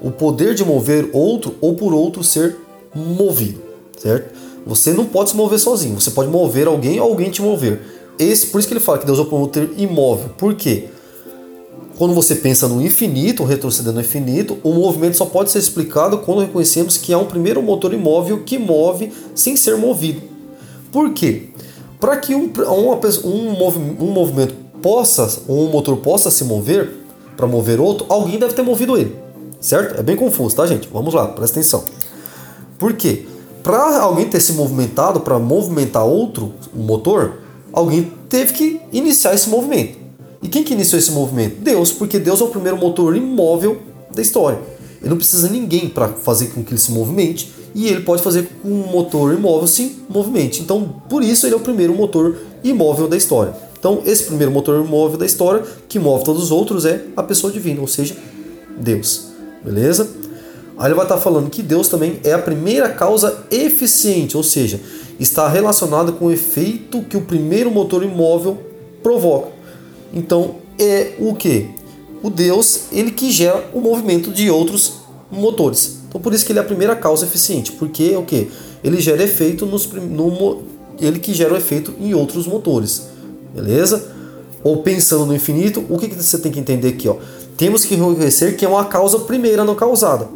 O 0.01 0.11
poder 0.11 0.55
de 0.55 0.63
mover 0.63 1.09
outro 1.11 1.55
ou 1.59 1.75
por 1.75 1.93
outro 1.93 2.23
ser 2.23 2.55
movido, 2.95 3.61
certo? 3.97 4.33
Você 4.65 4.93
não 4.93 5.05
pode 5.05 5.31
se 5.31 5.35
mover 5.35 5.59
sozinho. 5.59 5.99
Você 5.99 6.11
pode 6.11 6.29
mover 6.29 6.67
alguém 6.67 6.99
ou 6.99 7.09
alguém 7.09 7.29
te 7.29 7.41
mover. 7.41 7.81
Esse, 8.17 8.47
por 8.47 8.59
isso 8.59 8.67
que 8.67 8.73
ele 8.73 8.81
fala 8.81 8.97
que 8.97 9.05
Deus 9.05 9.19
é 9.19 9.21
o 9.21 9.25
promotor 9.25 9.69
imóvel. 9.77 10.29
Por 10.37 10.55
quê? 10.55 10.89
Quando 11.97 12.13
você 12.13 12.35
pensa 12.35 12.67
no 12.67 12.79
infinito, 12.79 13.43
retrocedendo 13.43 13.95
no 13.95 14.01
infinito, 14.01 14.59
o 14.63 14.71
movimento 14.71 15.17
só 15.17 15.25
pode 15.25 15.49
ser 15.49 15.57
explicado 15.57 16.19
quando 16.19 16.41
reconhecemos 16.41 16.95
que 16.95 17.11
há 17.11 17.17
um 17.17 17.25
primeiro 17.25 17.61
motor 17.63 17.91
imóvel 17.91 18.43
que 18.43 18.59
move 18.59 19.11
sem 19.33 19.55
ser 19.55 19.75
movido. 19.77 20.21
Por 20.91 21.11
quê? 21.13 21.49
Para 21.99 22.17
que 22.17 22.35
um, 22.35 22.51
uma, 22.55 22.99
um, 23.25 24.03
um 24.03 24.11
movimento 24.11 24.53
possa, 24.79 25.41
um 25.49 25.67
motor 25.69 25.97
possa 25.97 26.29
se 26.29 26.43
mover 26.43 26.91
para 27.35 27.47
mover 27.47 27.79
outro, 27.79 28.05
alguém 28.09 28.37
deve 28.37 28.53
ter 28.53 28.61
movido 28.61 28.95
ele. 28.95 29.15
Certo? 29.59 29.99
É 29.99 30.03
bem 30.03 30.15
confuso, 30.15 30.55
tá, 30.55 30.67
gente? 30.67 30.87
Vamos 30.93 31.15
lá, 31.15 31.27
presta 31.29 31.59
atenção. 31.59 31.83
Por 32.77 32.93
quê? 32.93 33.25
Para 33.63 34.01
alguém 34.01 34.29
ter 34.29 34.39
se 34.39 34.53
movimentado, 34.53 35.21
para 35.21 35.39
movimentar 35.39 36.05
outro 36.05 36.53
o 36.75 36.79
motor, 36.79 37.39
alguém 37.73 38.11
teve 38.29 38.53
que 38.53 38.81
iniciar 38.93 39.33
esse 39.33 39.49
movimento. 39.49 40.06
E 40.47 40.49
quem 40.49 40.63
que 40.63 40.73
iniciou 40.73 40.97
esse 40.97 41.11
movimento? 41.11 41.59
Deus, 41.59 41.91
porque 41.91 42.17
Deus 42.17 42.39
é 42.39 42.43
o 42.45 42.47
primeiro 42.47 42.77
motor 42.77 43.17
imóvel 43.17 43.79
da 44.15 44.21
história. 44.21 44.57
Ele 45.01 45.09
não 45.09 45.17
precisa 45.17 45.49
de 45.49 45.53
ninguém 45.53 45.89
para 45.89 46.07
fazer 46.07 46.51
com 46.51 46.63
que 46.63 46.71
ele 46.71 46.79
se 46.79 46.89
movimente 46.89 47.51
e 47.75 47.89
ele 47.89 47.99
pode 47.99 48.23
fazer 48.23 48.43
com 48.43 48.61
que 48.61 48.67
um 48.69 48.89
motor 48.89 49.33
imóvel 49.33 49.67
se 49.67 49.97
movimente. 50.07 50.61
Então, 50.61 51.01
por 51.09 51.21
isso 51.21 51.45
ele 51.45 51.53
é 51.53 51.57
o 51.57 51.59
primeiro 51.59 51.93
motor 51.93 52.37
imóvel 52.63 53.09
da 53.09 53.17
história. 53.17 53.53
Então, 53.77 54.01
esse 54.05 54.23
primeiro 54.23 54.49
motor 54.49 54.85
imóvel 54.85 55.17
da 55.17 55.25
história, 55.25 55.65
que 55.89 55.99
move 55.99 56.23
todos 56.23 56.43
os 56.43 56.49
outros, 56.49 56.85
é 56.85 57.03
a 57.17 57.23
pessoa 57.23 57.51
divina, 57.51 57.81
ou 57.81 57.87
seja, 57.87 58.15
Deus. 58.79 59.25
Beleza? 59.61 60.09
Aí 60.77 60.87
ele 60.87 60.95
vai 60.95 61.03
estar 61.03 61.17
falando 61.17 61.49
que 61.49 61.61
Deus 61.61 61.89
também 61.89 62.21
é 62.23 62.31
a 62.31 62.39
primeira 62.39 62.87
causa 62.87 63.43
eficiente, 63.51 64.37
ou 64.37 64.43
seja, 64.43 64.79
está 65.19 65.49
relacionado 65.49 66.13
com 66.13 66.27
o 66.27 66.31
efeito 66.31 67.01
que 67.01 67.17
o 67.17 67.21
primeiro 67.21 67.69
motor 67.69 68.01
imóvel 68.01 68.57
provoca. 69.03 69.56
Então, 70.13 70.55
é 70.79 71.13
o 71.19 71.35
que? 71.35 71.69
O 72.21 72.29
Deus, 72.29 72.85
ele 72.91 73.11
que 73.11 73.31
gera 73.31 73.69
o 73.73 73.79
movimento 73.79 74.31
de 74.31 74.49
outros 74.49 75.01
motores. 75.31 75.99
Então, 76.07 76.19
por 76.19 76.33
isso 76.33 76.45
que 76.45 76.51
ele 76.51 76.59
é 76.59 76.61
a 76.61 76.65
primeira 76.65 76.95
causa 76.95 77.25
eficiente, 77.25 77.71
porque 77.73 78.11
é 78.13 78.17
o 78.17 78.23
que? 78.23 78.49
Ele 78.83 78.99
gera 78.99 79.23
efeito 79.23 79.65
nos 79.65 79.91
no, 79.91 80.63
ele 80.99 81.19
que 81.19 81.33
gera 81.33 81.53
o 81.53 81.57
efeito 81.57 81.93
em 81.99 82.13
outros 82.13 82.47
motores. 82.47 83.07
Beleza? 83.53 84.11
Ou 84.63 84.81
pensando 84.81 85.25
no 85.25 85.35
infinito, 85.35 85.83
o 85.89 85.97
que, 85.97 86.07
que 86.07 86.15
você 86.15 86.37
tem 86.39 86.51
que 86.51 86.59
entender 86.59 86.89
aqui, 86.89 87.07
ó? 87.07 87.17
Temos 87.57 87.85
que 87.85 87.95
reconhecer 87.95 88.55
que 88.55 88.65
é 88.65 88.69
uma 88.69 88.85
causa 88.85 89.19
primeira 89.19 89.63
não 89.63 89.75
causada. 89.75 90.27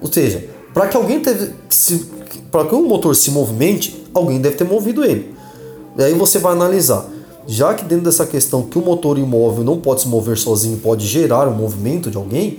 Ou 0.00 0.12
seja, 0.12 0.48
para 0.72 0.88
que 0.88 0.96
alguém 0.96 1.20
teve 1.20 1.52
para 2.50 2.66
que 2.66 2.74
um 2.74 2.86
motor 2.86 3.16
se 3.16 3.30
movimente, 3.30 4.04
alguém 4.12 4.40
deve 4.40 4.56
ter 4.56 4.64
movido 4.64 5.04
ele. 5.04 5.34
E 5.96 6.02
aí 6.02 6.14
você 6.14 6.38
vai 6.38 6.52
analisar, 6.52 7.06
já 7.46 7.74
que 7.74 7.84
dentro 7.84 8.04
dessa 8.04 8.26
questão 8.26 8.62
que 8.62 8.78
o 8.78 8.82
motor 8.82 9.18
imóvel 9.18 9.64
não 9.64 9.78
pode 9.78 10.02
se 10.02 10.08
mover 10.08 10.38
sozinho, 10.38 10.78
pode 10.78 11.06
gerar 11.06 11.48
um 11.48 11.54
movimento 11.54 12.10
de 12.10 12.16
alguém, 12.16 12.58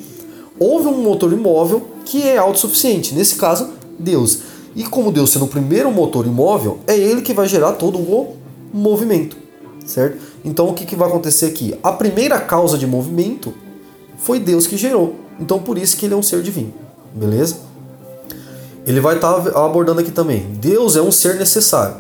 houve 0.60 0.88
um 0.88 1.02
motor 1.02 1.32
imóvel 1.32 1.88
que 2.06 2.24
é 2.24 2.38
autossuficiente, 2.38 3.14
nesse 3.14 3.36
caso, 3.36 3.70
Deus. 3.98 4.40
E 4.76 4.84
como 4.84 5.12
Deus 5.12 5.32
sendo 5.32 5.46
o 5.46 5.48
primeiro 5.48 5.92
motor 5.92 6.26
imóvel, 6.26 6.80
é 6.88 6.98
ele 6.98 7.22
que 7.22 7.34
vai 7.34 7.48
gerar 7.48 7.74
todo 7.74 7.98
o 7.98 8.36
movimento, 8.74 9.38
certo? 9.86 10.18
Então 10.44 10.68
o 10.68 10.74
que, 10.74 10.86
que 10.86 10.96
vai 10.96 11.08
acontecer 11.08 11.46
aqui? 11.46 11.76
A 11.84 11.92
primeira 11.92 12.40
causa 12.40 12.78
de 12.78 12.88
movimento 12.88 13.54
foi 14.18 14.40
Deus 14.40 14.68
que 14.68 14.78
gerou. 14.78 15.16
Então 15.40 15.60
por 15.60 15.78
isso 15.78 15.96
que 15.96 16.06
ele 16.06 16.14
é 16.14 16.18
um 16.18 16.24
ser 16.24 16.42
divino. 16.42 16.74
Beleza? 17.14 17.58
Ele 18.86 19.00
vai 19.00 19.16
estar 19.16 19.32
tá 19.32 19.66
abordando 19.66 20.02
aqui 20.02 20.12
também. 20.12 20.48
Deus 20.60 20.96
é 20.96 21.02
um 21.02 21.12
ser 21.12 21.36
necessário. 21.36 21.96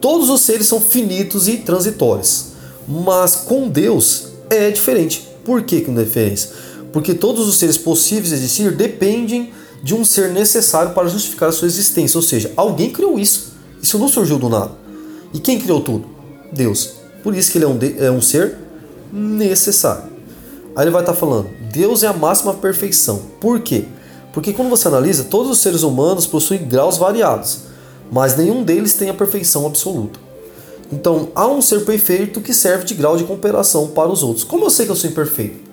Todos 0.00 0.30
os 0.30 0.40
seres 0.40 0.66
são 0.66 0.80
finitos 0.80 1.48
e 1.48 1.58
transitórios. 1.58 2.46
Mas 2.88 3.36
com 3.36 3.68
Deus 3.68 4.28
é 4.48 4.70
diferente. 4.70 5.28
Por 5.44 5.62
que, 5.62 5.80
que 5.82 5.90
não 5.90 6.02
é 6.02 6.04
diferente? 6.04 6.48
Porque 6.92 7.14
todos 7.14 7.46
os 7.46 7.56
seres 7.56 7.78
possíveis 7.78 8.28
de 8.28 8.34
existir 8.34 8.72
dependem 8.72 9.52
de 9.82 9.94
um 9.94 10.04
ser 10.04 10.30
necessário 10.30 10.92
para 10.92 11.08
justificar 11.08 11.48
a 11.48 11.52
sua 11.52 11.66
existência. 11.66 12.18
Ou 12.18 12.22
seja, 12.22 12.52
alguém 12.56 12.90
criou 12.90 13.18
isso. 13.18 13.52
Isso 13.82 13.98
não 13.98 14.08
surgiu 14.08 14.38
do 14.38 14.48
nada. 14.48 14.72
E 15.32 15.38
quem 15.38 15.60
criou 15.60 15.80
tudo? 15.80 16.06
Deus. 16.52 16.94
Por 17.22 17.34
isso 17.34 17.52
que 17.52 17.58
ele 17.58 17.64
é 17.64 17.68
um, 17.68 17.78
é 17.98 18.10
um 18.10 18.20
ser 18.20 18.58
necessário. 19.12 20.10
Aí 20.74 20.84
ele 20.84 20.90
vai 20.90 21.02
estar 21.02 21.12
tá 21.12 21.18
falando: 21.18 21.48
Deus 21.72 22.02
é 22.02 22.06
a 22.06 22.12
máxima 22.12 22.54
perfeição. 22.54 23.22
Por 23.40 23.60
quê? 23.60 23.84
Porque 24.32 24.52
quando 24.52 24.70
você 24.70 24.88
analisa, 24.88 25.24
todos 25.24 25.50
os 25.50 25.58
seres 25.58 25.82
humanos 25.82 26.26
possuem 26.26 26.64
graus 26.66 26.96
variados, 26.96 27.60
mas 28.10 28.36
nenhum 28.36 28.62
deles 28.62 28.94
tem 28.94 29.08
a 29.08 29.14
perfeição 29.14 29.66
absoluta. 29.66 30.18
Então, 30.92 31.28
há 31.34 31.46
um 31.46 31.62
ser 31.62 31.84
perfeito 31.84 32.40
que 32.40 32.52
serve 32.52 32.84
de 32.84 32.94
grau 32.94 33.16
de 33.16 33.24
comparação 33.24 33.88
para 33.88 34.08
os 34.08 34.22
outros. 34.22 34.44
Como 34.44 34.64
eu 34.64 34.70
sei 34.70 34.86
que 34.86 34.92
eu 34.92 34.96
sou 34.96 35.08
imperfeito? 35.08 35.70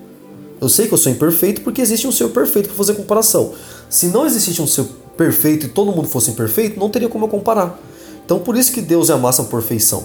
Eu 0.62 0.70
sei 0.70 0.88
que 0.88 0.94
eu 0.94 0.98
sou 0.98 1.12
imperfeito 1.12 1.62
porque 1.62 1.82
existe 1.82 2.08
um 2.08 2.12
ser 2.12 2.28
perfeito 2.30 2.68
para 2.68 2.78
fazer 2.78 2.94
comparação. 2.94 3.54
Se 3.90 4.08
não 4.08 4.26
existisse 4.26 4.62
um 4.62 4.68
ser 4.68 4.86
perfeito 5.16 5.66
e 5.66 5.70
todo 5.70 5.92
mundo 5.92 6.08
fosse 6.08 6.30
imperfeito, 6.30 6.80
não 6.80 6.90
teria 6.90 7.10
como 7.10 7.26
eu 7.26 7.30
comparar. 7.30 7.80
Então, 8.26 8.40
por 8.40 8.56
isso 8.56 8.72
que 8.72 8.82
Deus 8.82 9.10
é 9.10 9.14
a 9.14 9.18
máxima 9.18 9.48
perfeição. 9.48 10.04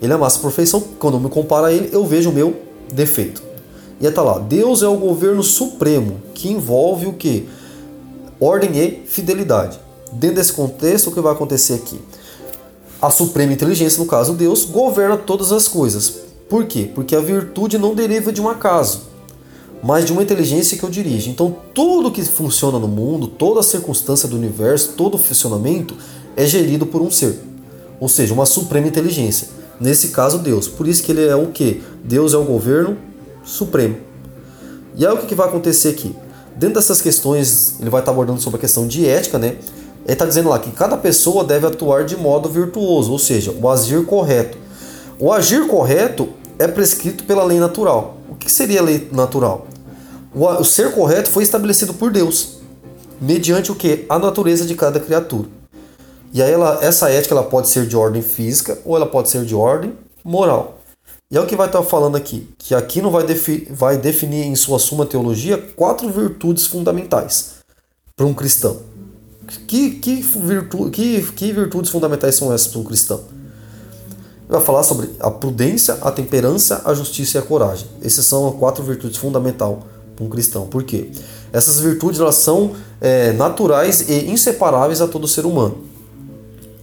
Ele 0.00 0.12
é 0.12 0.16
a 0.16 0.18
máxima 0.18 0.44
perfeição, 0.44 0.82
quando 0.98 1.14
eu 1.14 1.20
me 1.20 1.28
comparo 1.28 1.66
a 1.66 1.72
ele, 1.72 1.90
eu 1.92 2.06
vejo 2.06 2.30
o 2.30 2.32
meu 2.32 2.56
defeito. 2.92 3.42
E 4.00 4.06
está 4.06 4.22
lá, 4.22 4.38
Deus 4.38 4.82
é 4.82 4.88
o 4.88 4.96
governo 4.96 5.42
supremo, 5.42 6.20
que 6.34 6.48
envolve 6.48 7.06
o 7.06 7.12
que? 7.12 7.48
ordem 8.40 8.78
e 8.78 9.06
fidelidade. 9.06 9.78
Dentro 10.14 10.36
desse 10.36 10.52
contexto, 10.52 11.08
o 11.08 11.12
que 11.12 11.20
vai 11.20 11.32
acontecer 11.32 11.74
aqui? 11.74 12.00
A 13.02 13.10
suprema 13.10 13.52
inteligência, 13.52 13.98
no 13.98 14.06
caso 14.06 14.32
Deus, 14.32 14.64
governa 14.64 15.16
todas 15.16 15.52
as 15.52 15.68
coisas. 15.68 16.14
Por 16.48 16.66
quê? 16.66 16.90
Porque 16.94 17.16
a 17.16 17.20
virtude 17.20 17.78
não 17.78 17.94
deriva 17.94 18.32
de 18.32 18.40
um 18.40 18.48
acaso, 18.48 19.02
mas 19.82 20.04
de 20.04 20.12
uma 20.12 20.22
inteligência 20.22 20.78
que 20.78 20.84
eu 20.84 20.90
dirijo. 20.90 21.28
Então, 21.28 21.56
tudo 21.74 22.10
que 22.10 22.22
funciona 22.22 22.78
no 22.78 22.86
mundo, 22.86 23.26
toda 23.26 23.60
a 23.60 23.62
circunstância 23.62 24.28
do 24.28 24.36
universo, 24.36 24.92
todo 24.96 25.16
o 25.16 25.18
funcionamento 25.18 25.96
é 26.36 26.46
gerido 26.46 26.86
por 26.86 27.02
um 27.02 27.10
ser, 27.10 27.40
ou 28.00 28.08
seja, 28.08 28.32
uma 28.32 28.46
suprema 28.46 28.86
inteligência. 28.86 29.48
Nesse 29.80 30.08
caso, 30.08 30.38
Deus. 30.38 30.68
Por 30.68 30.86
isso 30.86 31.02
que 31.02 31.10
ele 31.10 31.26
é 31.26 31.34
o 31.34 31.48
que? 31.48 31.82
Deus 32.04 32.32
é 32.32 32.36
o 32.36 32.44
governo 32.44 32.96
supremo. 33.44 33.96
E 34.96 35.04
aí 35.04 35.12
o 35.12 35.18
que 35.18 35.34
vai 35.34 35.48
acontecer 35.48 35.88
aqui? 35.88 36.14
Dentro 36.56 36.76
dessas 36.76 37.02
questões, 37.02 37.74
ele 37.80 37.90
vai 37.90 38.00
estar 38.00 38.12
abordando 38.12 38.40
sobre 38.40 38.58
a 38.58 38.60
questão 38.60 38.86
de 38.86 39.06
ética, 39.06 39.38
né? 39.38 39.56
Ele 40.04 40.12
está 40.12 40.26
dizendo 40.26 40.50
lá 40.50 40.58
que 40.58 40.70
cada 40.70 40.96
pessoa 40.96 41.42
deve 41.42 41.66
atuar 41.66 42.04
de 42.04 42.16
modo 42.16 42.48
virtuoso, 42.48 43.10
ou 43.10 43.18
seja, 43.18 43.50
o 43.52 43.68
agir 43.68 44.04
correto. 44.04 44.58
O 45.18 45.32
agir 45.32 45.66
correto 45.66 46.28
é 46.58 46.68
prescrito 46.68 47.24
pela 47.24 47.42
lei 47.42 47.58
natural. 47.58 48.16
O 48.28 48.34
que 48.34 48.50
seria 48.50 48.80
a 48.80 48.82
lei 48.84 49.08
natural? 49.10 49.66
O 50.34 50.64
ser 50.64 50.92
correto 50.92 51.30
foi 51.30 51.42
estabelecido 51.42 51.94
por 51.94 52.10
Deus, 52.10 52.58
mediante 53.20 53.70
o 53.70 53.74
que? 53.74 54.04
A 54.08 54.18
natureza 54.18 54.66
de 54.66 54.74
cada 54.74 54.98
criatura. 55.00 55.48
E 56.32 56.42
aí 56.42 56.50
ela, 56.50 56.80
essa 56.82 57.08
ética 57.08 57.32
ela 57.32 57.44
pode 57.44 57.68
ser 57.68 57.86
de 57.86 57.96
ordem 57.96 58.20
física 58.20 58.76
ou 58.84 58.96
ela 58.96 59.06
pode 59.06 59.30
ser 59.30 59.44
de 59.44 59.54
ordem 59.54 59.92
moral. 60.24 60.80
E 61.30 61.36
é 61.36 61.40
o 61.40 61.46
que 61.46 61.56
vai 61.56 61.68
estar 61.68 61.82
falando 61.82 62.16
aqui, 62.16 62.48
que 62.58 62.74
aqui 62.74 63.00
não 63.00 63.10
vai, 63.10 63.24
defi 63.24 63.68
vai 63.70 63.96
definir 63.96 64.44
em 64.44 64.56
sua 64.56 64.78
suma 64.78 65.06
teologia 65.06 65.56
quatro 65.76 66.10
virtudes 66.10 66.66
fundamentais 66.66 67.54
para 68.16 68.26
um 68.26 68.34
cristão. 68.34 68.93
Que, 69.66 69.90
que, 69.92 70.22
virtu 70.22 70.90
que, 70.90 71.22
que 71.22 71.52
virtudes 71.52 71.90
fundamentais 71.90 72.34
são 72.34 72.52
essas 72.52 72.68
para 72.68 72.80
um 72.80 72.84
cristão? 72.84 73.20
Vai 74.48 74.60
falar 74.60 74.82
sobre 74.82 75.10
a 75.20 75.30
prudência, 75.30 75.98
a 76.02 76.10
temperança, 76.10 76.82
a 76.84 76.94
justiça 76.94 77.38
e 77.38 77.40
a 77.40 77.42
coragem. 77.42 77.86
Essas 78.02 78.26
são 78.26 78.48
as 78.48 78.54
quatro 78.54 78.82
virtudes 78.84 79.16
fundamentais 79.16 79.76
para 80.14 80.24
um 80.24 80.28
cristão. 80.28 80.66
Por 80.66 80.82
quê? 80.82 81.10
Essas 81.52 81.80
virtudes 81.80 82.20
elas 82.20 82.36
são 82.36 82.72
é, 83.00 83.32
naturais 83.32 84.08
e 84.08 84.30
inseparáveis 84.30 85.00
a 85.00 85.08
todo 85.08 85.26
ser 85.26 85.46
humano. 85.46 85.78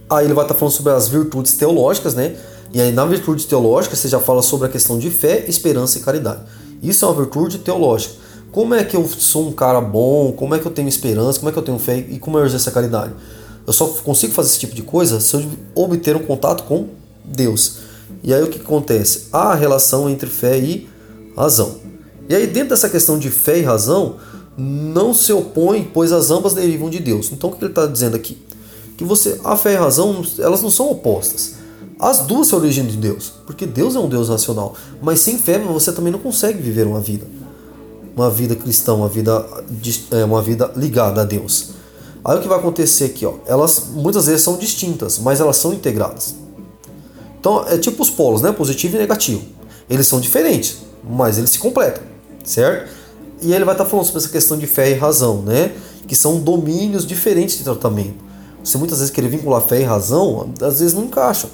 Aí 0.08 0.26
ele 0.26 0.34
vai 0.34 0.44
estar 0.44 0.54
falando 0.54 0.74
sobre 0.74 0.92
as 0.92 1.08
virtudes 1.08 1.54
teológicas, 1.54 2.14
né? 2.14 2.36
E 2.72 2.80
aí, 2.80 2.90
na 2.90 3.04
virtude 3.04 3.46
teológica, 3.46 3.94
você 3.94 4.08
já 4.08 4.18
fala 4.18 4.40
sobre 4.40 4.66
a 4.66 4.70
questão 4.70 4.98
de 4.98 5.10
fé, 5.10 5.44
esperança 5.46 5.98
e 5.98 6.00
caridade. 6.00 6.40
Isso 6.82 7.04
é 7.04 7.08
uma 7.08 7.14
virtude 7.14 7.58
teológica. 7.58 8.14
Como 8.52 8.74
é 8.74 8.84
que 8.84 8.94
eu 8.94 9.08
sou 9.08 9.48
um 9.48 9.52
cara 9.52 9.80
bom? 9.80 10.32
Como 10.32 10.54
é 10.54 10.58
que 10.58 10.66
eu 10.66 10.70
tenho 10.70 10.88
esperança? 10.88 11.38
Como 11.38 11.48
é 11.48 11.52
que 11.52 11.58
eu 11.58 11.62
tenho 11.62 11.78
fé? 11.78 11.96
E 11.96 12.18
como 12.18 12.38
eu 12.38 12.44
exerço 12.44 12.68
a 12.68 12.72
caridade? 12.72 13.14
Eu 13.66 13.72
só 13.72 13.86
consigo 13.86 14.34
fazer 14.34 14.50
esse 14.50 14.60
tipo 14.60 14.74
de 14.74 14.82
coisa 14.82 15.20
se 15.20 15.34
eu 15.34 15.42
obter 15.74 16.14
um 16.14 16.24
contato 16.24 16.64
com 16.64 16.88
Deus. 17.24 17.78
E 18.22 18.32
aí 18.32 18.42
o 18.42 18.48
que 18.48 18.60
acontece? 18.60 19.28
Há 19.32 19.52
a 19.52 19.54
relação 19.54 20.08
entre 20.08 20.28
fé 20.28 20.58
e 20.58 20.86
razão. 21.34 21.76
E 22.28 22.34
aí, 22.34 22.46
dentro 22.46 22.70
dessa 22.70 22.88
questão 22.88 23.18
de 23.18 23.30
fé 23.30 23.58
e 23.58 23.62
razão, 23.62 24.16
não 24.56 25.12
se 25.12 25.32
opõe, 25.32 25.90
pois 25.92 26.12
as 26.12 26.30
ambas 26.30 26.54
derivam 26.54 26.88
de 26.88 27.00
Deus. 27.00 27.32
Então, 27.32 27.50
o 27.50 27.52
que 27.52 27.64
ele 27.64 27.72
está 27.72 27.86
dizendo 27.86 28.16
aqui? 28.16 28.38
Que 28.96 29.04
você, 29.04 29.40
a 29.44 29.56
fé 29.56 29.72
e 29.72 29.76
a 29.76 29.80
razão, 29.80 30.24
elas 30.38 30.62
não 30.62 30.70
são 30.70 30.90
opostas. 30.90 31.54
As 31.98 32.20
duas 32.20 32.48
se 32.48 32.54
originam 32.54 32.88
de 32.88 32.96
Deus, 32.96 33.32
porque 33.46 33.66
Deus 33.66 33.96
é 33.96 33.98
um 33.98 34.08
Deus 34.08 34.28
racional. 34.28 34.74
Mas 35.00 35.20
sem 35.20 35.38
fé 35.38 35.58
você 35.58 35.92
também 35.92 36.12
não 36.12 36.18
consegue 36.18 36.60
viver 36.60 36.86
uma 36.86 37.00
vida, 37.00 37.26
uma 38.14 38.30
vida 38.30 38.54
cristã, 38.54 38.94
uma 38.94 39.08
vida, 39.08 39.44
é, 40.10 40.24
uma 40.24 40.42
vida 40.42 40.70
ligada 40.76 41.22
a 41.22 41.24
Deus. 41.24 41.70
Aí 42.24 42.36
o 42.36 42.40
que 42.40 42.48
vai 42.48 42.58
acontecer 42.58 43.06
aqui, 43.06 43.26
ó, 43.26 43.34
elas 43.46 43.86
muitas 43.92 44.26
vezes 44.26 44.42
são 44.42 44.56
distintas, 44.56 45.18
mas 45.18 45.40
elas 45.40 45.56
são 45.56 45.72
integradas. 45.72 46.34
Então 47.40 47.66
é 47.66 47.76
tipo 47.76 48.02
os 48.02 48.10
polos, 48.10 48.42
né, 48.42 48.52
positivo 48.52 48.96
e 48.96 48.98
negativo. 48.98 49.42
Eles 49.90 50.06
são 50.06 50.20
diferentes, 50.20 50.78
mas 51.02 51.38
eles 51.38 51.50
se 51.50 51.58
completam, 51.58 52.02
certo? 52.44 52.90
E 53.40 53.52
ele 53.52 53.64
vai 53.64 53.74
estar 53.74 53.84
falando 53.86 54.06
sobre 54.06 54.20
essa 54.20 54.28
questão 54.28 54.56
de 54.56 54.66
fé 54.66 54.90
e 54.90 54.94
razão, 54.94 55.42
né, 55.42 55.72
que 56.06 56.14
são 56.14 56.38
domínios 56.38 57.04
diferentes 57.04 57.58
de 57.58 57.64
tratamento. 57.64 58.22
Você 58.62 58.78
muitas 58.78 58.98
vezes 58.98 59.12
querer 59.12 59.28
vincular 59.28 59.60
fé 59.60 59.80
e 59.80 59.84
razão, 59.84 60.52
às 60.60 60.78
vezes 60.78 60.94
não 60.94 61.04
encaixam 61.04 61.50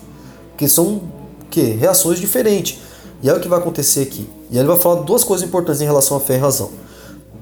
que 0.59 0.69
são 0.69 1.01
que 1.51 1.63
reações 1.63 2.19
diferentes. 2.19 2.81
E 3.23 3.29
é 3.29 3.33
o 3.33 3.41
que 3.41 3.49
vai 3.49 3.59
acontecer 3.59 4.03
aqui. 4.03 4.29
E 4.51 4.59
ele 4.59 4.69
vai 4.69 4.79
falar 4.79 5.03
duas 5.03 5.25
coisas 5.25 5.47
importantes 5.47 5.81
em 5.81 5.85
relação 5.85 6.17
à 6.17 6.21
fé 6.21 6.37
e 6.37 6.39
razão. 6.39 6.71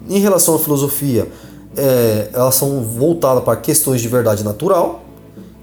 Em 0.08 0.18
relação 0.18 0.54
à 0.54 0.58
filosofia, 0.58 1.28
é, 1.76 2.30
elas 2.32 2.54
são 2.54 2.82
voltadas 2.82 3.44
para 3.44 3.56
questões 3.56 4.00
de 4.00 4.08
verdade 4.08 4.42
natural 4.42 5.02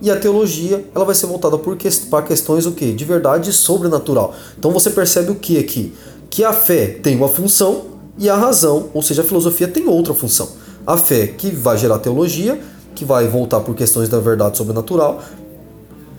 e 0.02 0.12
a 0.12 0.18
teologia 0.18 0.86
ela 0.94 1.06
vai 1.06 1.16
ser 1.16 1.28
voltada 1.28 1.58
por 1.58 1.78
que, 1.78 1.90
para 2.08 2.26
questões 2.26 2.66
o 2.66 2.74
que 2.74 2.92
de 2.92 3.06
verdade 3.06 3.52
sobrenatural. 3.54 4.34
Então 4.60 4.72
você 4.72 4.90
percebe 4.90 5.32
o 5.32 5.36
que 5.36 5.58
aqui? 5.58 5.96
Que 6.30 6.44
a 6.44 6.52
fé 6.52 6.88
tem 6.88 7.16
uma 7.16 7.30
função 7.30 7.86
e 8.18 8.30
a 8.30 8.36
razão, 8.36 8.90
ou 8.94 9.02
seja, 9.02 9.22
a 9.22 9.26
filosofia 9.26 9.68
tem 9.68 9.88
outra 9.88 10.14
função. 10.14 10.50
A 10.86 10.98
fé 10.98 11.28
que 11.28 11.50
vai 11.50 11.78
gerar 11.78 12.00
teologia, 12.00 12.60
que 12.94 13.06
vai 13.06 13.28
voltar 13.28 13.62
por 13.62 13.74
questões 13.76 14.10
da 14.10 14.20
verdade 14.20 14.58
sobrenatural, 14.58 15.22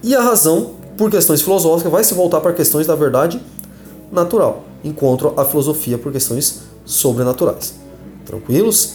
e 0.02 0.14
a 0.14 0.22
razão 0.22 0.72
por 0.96 1.10
questões 1.10 1.42
filosóficas, 1.42 1.92
vai 1.92 2.02
se 2.02 2.14
voltar 2.14 2.40
para 2.40 2.52
questões 2.52 2.86
da 2.86 2.94
verdade 2.94 3.40
natural, 4.14 4.64
enquanto 4.82 5.32
a 5.36 5.44
filosofia 5.44 5.98
por 5.98 6.12
questões 6.12 6.62
sobrenaturais. 6.84 7.74
Tranquilos? 8.24 8.94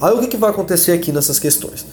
Aí 0.00 0.14
o 0.14 0.20
que, 0.20 0.28
que 0.28 0.36
vai 0.36 0.50
acontecer 0.50 0.92
aqui 0.92 1.12
nessas 1.12 1.38
questões? 1.38 1.84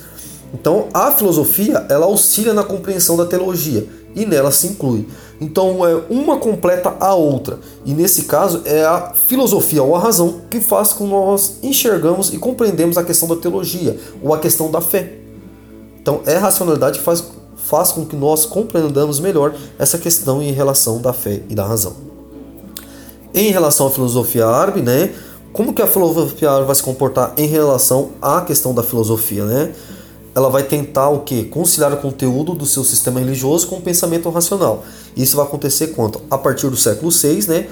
Então, 0.53 0.87
a 0.93 1.11
filosofia 1.11 1.85
ela 1.89 2.05
auxilia 2.05 2.53
na 2.53 2.63
compreensão 2.63 3.17
da 3.17 3.25
teologia 3.25 3.87
e 4.15 4.25
nela 4.25 4.51
se 4.51 4.67
inclui. 4.67 5.07
Então, 5.39 5.85
é 5.85 5.95
uma 6.09 6.37
completa 6.37 6.95
a 6.99 7.13
outra. 7.13 7.59
E 7.85 7.93
nesse 7.93 8.23
caso, 8.23 8.61
é 8.65 8.83
a 8.83 9.13
filosofia 9.27 9.83
ou 9.83 9.95
a 9.95 9.99
razão 9.99 10.41
que 10.49 10.59
faz 10.59 10.93
com 10.93 11.05
que 11.05 11.11
nós 11.11 11.57
enxergamos 11.61 12.33
e 12.33 12.37
compreendemos 12.37 12.97
a 12.97 13.03
questão 13.03 13.27
da 13.27 13.35
teologia 13.35 13.99
ou 14.21 14.33
a 14.33 14.39
questão 14.39 14.71
da 14.71 14.81
fé. 14.81 15.17
Então, 16.01 16.21
é 16.25 16.37
a 16.37 16.39
racionalidade 16.39 16.99
que 16.99 17.05
faz, 17.05 17.23
faz 17.57 17.91
com 17.91 18.05
que 18.05 18.15
nós 18.15 18.45
compreendamos 18.45 19.19
melhor 19.19 19.53
essa 19.77 19.97
questão 19.97 20.41
em 20.41 20.51
relação 20.53 21.01
da 21.01 21.11
fé 21.11 21.41
e 21.49 21.53
da 21.53 21.65
razão. 21.65 22.06
Em 23.37 23.51
relação 23.51 23.87
à 23.87 23.91
filosofia 23.91 24.47
árabe, 24.47 24.81
né? 24.81 25.13
Como 25.53 25.73
que 25.73 25.81
a 25.81 25.87
filosofia 25.87 26.49
árabe 26.49 26.67
vai 26.67 26.75
se 26.75 26.83
comportar 26.83 27.33
em 27.37 27.47
relação 27.47 28.09
à 28.21 28.41
questão 28.41 28.73
da 28.73 28.83
filosofia, 28.83 29.45
né? 29.45 29.73
ela 30.37 30.51
vai 30.51 30.61
tentar 30.61 31.09
o 31.09 31.21
que? 31.21 31.45
Conciliar 31.45 31.91
o 31.91 31.97
conteúdo 31.97 32.53
do 32.53 32.63
seu 32.63 32.83
sistema 32.83 33.19
religioso 33.19 33.65
com 33.65 33.77
o 33.77 33.81
pensamento 33.81 34.29
racional. 34.29 34.83
Isso 35.15 35.35
vai 35.35 35.43
acontecer 35.43 35.87
quando? 35.87 36.21
A 36.29 36.37
partir 36.37 36.69
do 36.69 36.77
século 36.77 37.09
VI, 37.09 37.47
né? 37.47 37.67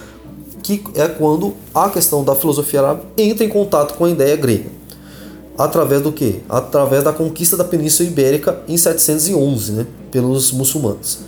Que 0.63 0.83
é 0.95 1.07
quando 1.07 1.53
a 1.75 1.91
questão 1.91 2.23
da 2.23 2.33
filosofia 2.33 2.81
árabe 2.81 3.03
entra 3.15 3.45
em 3.45 3.49
contato 3.49 3.93
com 3.93 4.05
a 4.05 4.09
ideia 4.09 4.35
grega. 4.35 4.71
Através 5.55 6.01
do 6.01 6.11
que? 6.11 6.41
Através 6.49 7.03
da 7.03 7.13
conquista 7.13 7.55
da 7.55 7.63
Península 7.63 8.09
Ibérica 8.09 8.63
em 8.67 8.75
711, 8.75 9.71
né? 9.71 9.85
Pelos 10.09 10.51
muçulmanos. 10.51 11.19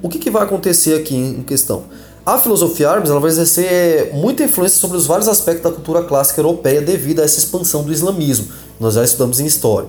O 0.00 0.08
que, 0.08 0.20
que 0.20 0.30
vai 0.30 0.44
acontecer 0.44 0.94
aqui 0.94 1.16
em 1.16 1.42
questão? 1.42 1.82
A 2.28 2.36
filosofia 2.36 2.90
árabe 2.90 3.08
ela 3.08 3.20
vai 3.20 3.30
exercer 3.30 4.10
muita 4.12 4.44
influência 4.44 4.78
sobre 4.78 4.98
os 4.98 5.06
vários 5.06 5.26
aspectos 5.28 5.62
da 5.62 5.74
cultura 5.74 6.02
clássica 6.02 6.38
europeia 6.38 6.82
devido 6.82 7.20
a 7.20 7.24
essa 7.24 7.38
expansão 7.38 7.82
do 7.82 7.90
islamismo. 7.90 8.48
Nós 8.78 8.96
já 8.96 9.02
estudamos 9.02 9.40
em 9.40 9.46
história. 9.46 9.88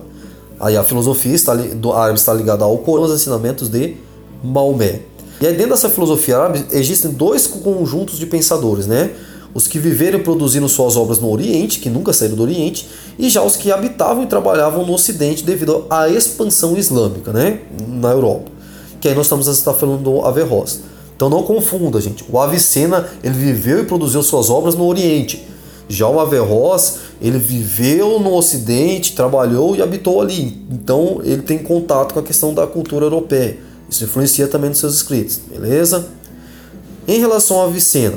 Aí 0.58 0.74
a 0.74 0.82
filosofia 0.82 1.34
está, 1.34 1.54
do 1.54 1.92
está 2.14 2.32
ligada 2.32 2.64
ao 2.64 2.78
Corão, 2.78 3.04
aos 3.04 3.12
ensinamentos 3.12 3.68
de 3.68 3.94
Maomé. 4.42 5.00
E 5.38 5.46
aí 5.46 5.52
dentro 5.52 5.72
dessa 5.72 5.90
filosofia 5.90 6.38
árabe 6.38 6.64
existem 6.72 7.10
dois 7.10 7.46
conjuntos 7.46 8.18
de 8.18 8.24
pensadores, 8.24 8.86
né? 8.86 9.10
Os 9.52 9.66
que 9.66 9.78
viveram 9.78 10.18
e 10.18 10.22
produziram 10.22 10.66
suas 10.66 10.96
obras 10.96 11.18
no 11.18 11.30
Oriente, 11.30 11.78
que 11.78 11.90
nunca 11.90 12.10
saíram 12.14 12.36
do 12.36 12.42
Oriente, 12.42 12.88
e 13.18 13.28
já 13.28 13.42
os 13.42 13.54
que 13.54 13.70
habitavam 13.70 14.22
e 14.22 14.26
trabalhavam 14.26 14.86
no 14.86 14.94
Ocidente 14.94 15.44
devido 15.44 15.84
à 15.90 16.08
expansão 16.08 16.74
islâmica, 16.74 17.34
né? 17.34 17.60
Na 17.86 18.12
Europa. 18.12 18.50
Que 18.98 19.08
aí 19.08 19.14
nós 19.14 19.26
estamos 19.26 19.46
está 19.46 19.74
falando 19.74 20.02
do 20.02 20.24
Averroes. 20.24 20.88
Então 21.20 21.28
não 21.28 21.42
confunda, 21.42 22.00
gente. 22.00 22.24
O 22.32 22.38
Avicena, 22.38 23.06
ele 23.22 23.34
viveu 23.34 23.80
e 23.80 23.84
produziu 23.84 24.22
suas 24.22 24.48
obras 24.48 24.74
no 24.74 24.86
Oriente. 24.86 25.46
Já 25.86 26.08
o 26.08 26.18
Averroes, 26.18 26.96
ele 27.20 27.36
viveu 27.36 28.18
no 28.18 28.32
Ocidente, 28.32 29.14
trabalhou 29.14 29.76
e 29.76 29.82
habitou 29.82 30.22
ali. 30.22 30.64
Então 30.70 31.20
ele 31.22 31.42
tem 31.42 31.58
contato 31.58 32.14
com 32.14 32.20
a 32.20 32.22
questão 32.22 32.54
da 32.54 32.66
cultura 32.66 33.04
europeia. 33.04 33.58
Isso 33.86 34.02
influencia 34.02 34.48
também 34.48 34.70
nos 34.70 34.78
seus 34.78 34.94
escritos, 34.94 35.38
beleza? 35.46 36.08
Em 37.06 37.20
relação 37.20 37.58
ao 37.58 37.66
Avicena, 37.66 38.16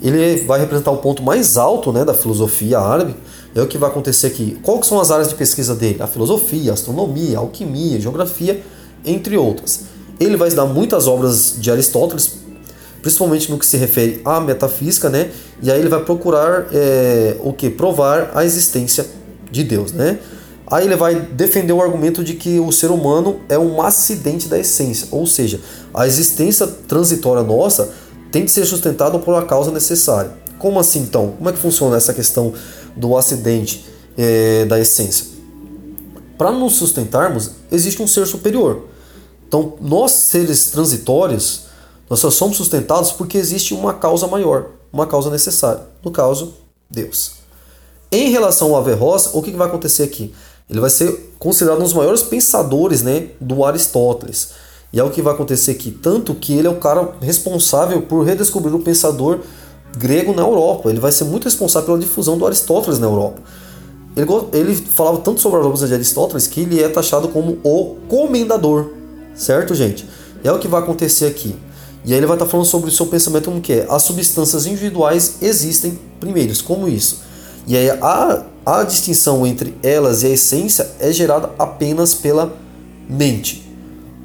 ele 0.00 0.44
vai 0.44 0.60
representar 0.60 0.92
o 0.92 0.98
ponto 0.98 1.24
mais 1.24 1.56
alto 1.56 1.92
né, 1.92 2.04
da 2.04 2.14
filosofia 2.14 2.78
árabe. 2.78 3.16
É 3.52 3.60
o 3.60 3.66
que 3.66 3.76
vai 3.76 3.90
acontecer 3.90 4.28
aqui. 4.28 4.56
Quais 4.62 4.86
são 4.86 5.00
as 5.00 5.10
áreas 5.10 5.28
de 5.28 5.34
pesquisa 5.34 5.74
dele? 5.74 6.00
A 6.00 6.06
filosofia, 6.06 6.70
a 6.70 6.74
astronomia, 6.74 7.36
a 7.36 7.40
alquimia, 7.40 7.96
a 7.96 8.00
geografia, 8.00 8.62
entre 9.04 9.36
outras. 9.36 9.97
Ele 10.18 10.36
vai 10.36 10.50
dar 10.50 10.66
muitas 10.66 11.06
obras 11.06 11.54
de 11.58 11.70
Aristóteles, 11.70 12.32
principalmente 13.00 13.50
no 13.50 13.58
que 13.58 13.66
se 13.66 13.76
refere 13.76 14.20
à 14.24 14.40
metafísica, 14.40 15.08
né? 15.08 15.30
E 15.62 15.70
aí 15.70 15.78
ele 15.78 15.88
vai 15.88 16.02
procurar 16.04 16.66
é, 16.72 17.36
o 17.40 17.52
que? 17.52 17.70
Provar 17.70 18.32
a 18.34 18.44
existência 18.44 19.06
de 19.50 19.64
Deus, 19.64 19.92
né? 19.92 20.18
Aí 20.70 20.84
ele 20.84 20.96
vai 20.96 21.14
defender 21.14 21.72
o 21.72 21.80
argumento 21.80 22.22
de 22.22 22.34
que 22.34 22.58
o 22.60 22.70
ser 22.70 22.90
humano 22.90 23.40
é 23.48 23.58
um 23.58 23.80
acidente 23.80 24.48
da 24.48 24.58
essência, 24.58 25.08
ou 25.10 25.26
seja, 25.26 25.60
a 25.94 26.06
existência 26.06 26.66
transitória 26.66 27.42
nossa 27.42 27.90
tem 28.30 28.44
que 28.44 28.50
ser 28.50 28.66
sustentada 28.66 29.18
por 29.18 29.32
uma 29.32 29.46
causa 29.46 29.70
necessária. 29.70 30.30
Como 30.58 30.78
assim 30.78 31.00
então? 31.00 31.34
Como 31.38 31.48
é 31.48 31.52
que 31.52 31.58
funciona 31.58 31.96
essa 31.96 32.12
questão 32.12 32.52
do 32.94 33.16
acidente 33.16 33.86
é, 34.16 34.66
da 34.66 34.78
essência? 34.78 35.26
Para 36.36 36.52
nos 36.52 36.74
sustentarmos, 36.74 37.52
existe 37.72 38.02
um 38.02 38.06
ser 38.06 38.26
superior. 38.26 38.84
Então, 39.48 39.72
nós 39.80 40.12
seres 40.12 40.70
transitórios, 40.70 41.62
nós 42.08 42.20
só 42.20 42.30
somos 42.30 42.58
sustentados 42.58 43.10
porque 43.12 43.38
existe 43.38 43.72
uma 43.72 43.94
causa 43.94 44.26
maior, 44.26 44.66
uma 44.92 45.06
causa 45.06 45.30
necessária. 45.30 45.82
No 46.04 46.10
caso, 46.10 46.52
Deus. 46.90 47.32
Em 48.12 48.30
relação 48.30 48.68
ao 48.68 48.76
Averroes, 48.76 49.30
o 49.32 49.42
que 49.42 49.50
vai 49.50 49.66
acontecer 49.66 50.02
aqui? 50.02 50.34
Ele 50.68 50.80
vai 50.80 50.90
ser 50.90 51.34
considerado 51.38 51.80
um 51.80 51.84
dos 51.84 51.94
maiores 51.94 52.22
pensadores 52.22 53.02
né, 53.02 53.28
do 53.40 53.64
Aristóteles. 53.64 54.50
E 54.92 55.00
é 55.00 55.04
o 55.04 55.10
que 55.10 55.22
vai 55.22 55.32
acontecer 55.32 55.70
aqui. 55.70 55.90
Tanto 55.90 56.34
que 56.34 56.52
ele 56.52 56.66
é 56.66 56.70
o 56.70 56.76
cara 56.76 57.14
responsável 57.20 58.02
por 58.02 58.24
redescobrir 58.24 58.74
o 58.74 58.80
pensador 58.80 59.40
grego 59.96 60.34
na 60.34 60.42
Europa. 60.42 60.90
Ele 60.90 61.00
vai 61.00 61.12
ser 61.12 61.24
muito 61.24 61.44
responsável 61.44 61.86
pela 61.86 61.98
difusão 61.98 62.36
do 62.36 62.46
Aristóteles 62.46 62.98
na 62.98 63.06
Europa. 63.06 63.40
Ele, 64.14 64.26
ele 64.52 64.74
falava 64.74 65.18
tanto 65.18 65.40
sobre 65.40 65.60
as 65.60 65.66
obras 65.66 65.88
de 65.88 65.94
Aristóteles 65.94 66.46
que 66.46 66.60
ele 66.60 66.82
é 66.82 66.88
taxado 66.88 67.28
como 67.28 67.58
o 67.62 67.96
comendador. 68.08 68.90
Certo, 69.38 69.74
gente? 69.74 70.04
É 70.42 70.50
o 70.50 70.58
que 70.58 70.66
vai 70.66 70.82
acontecer 70.82 71.26
aqui. 71.26 71.54
E 72.04 72.12
aí 72.12 72.18
ele 72.18 72.26
vai 72.26 72.36
estar 72.36 72.46
falando 72.46 72.66
sobre 72.66 72.90
o 72.90 72.92
seu 72.92 73.06
pensamento 73.06 73.44
como 73.46 73.60
que 73.60 73.72
é. 73.72 73.86
As 73.88 74.02
substâncias 74.02 74.66
individuais 74.66 75.36
existem 75.40 75.98
primeiros, 76.18 76.60
como 76.60 76.88
isso. 76.88 77.22
E 77.66 77.76
aí 77.76 77.90
a, 77.90 78.44
a 78.66 78.82
distinção 78.82 79.46
entre 79.46 79.74
elas 79.82 80.22
e 80.22 80.26
a 80.26 80.30
essência 80.30 80.90
é 80.98 81.12
gerada 81.12 81.50
apenas 81.58 82.14
pela 82.14 82.56
mente. 83.08 83.66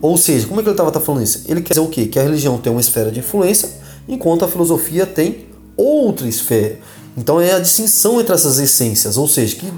Ou 0.01 0.17
seja, 0.17 0.47
como 0.47 0.59
é 0.59 0.63
que 0.63 0.69
ele 0.69 0.73
estava 0.73 0.91
tá 0.91 0.99
falando 0.99 1.23
isso? 1.23 1.43
Ele 1.47 1.61
quer 1.61 1.73
dizer 1.73 1.85
o 1.85 1.89
quê? 1.89 2.05
Que 2.07 2.19
a 2.19 2.23
religião 2.23 2.57
tem 2.57 2.71
uma 2.71 2.81
esfera 2.81 3.11
de 3.11 3.19
influência, 3.19 3.69
enquanto 4.07 4.43
a 4.43 4.47
filosofia 4.47 5.05
tem 5.05 5.45
outra 5.77 6.27
esfera. 6.27 6.79
Então 7.15 7.39
é 7.39 7.53
a 7.53 7.59
distinção 7.59 8.19
entre 8.19 8.33
essas 8.33 8.59
essências, 8.59 9.17
ou 9.17 9.27
seja, 9.27 9.55
que, 9.55 9.71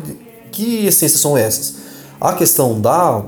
que 0.51 0.85
essências 0.85 1.19
são 1.19 1.37
essas? 1.37 1.84
A 2.19 2.33
questão 2.33 2.79
da, 2.79 3.23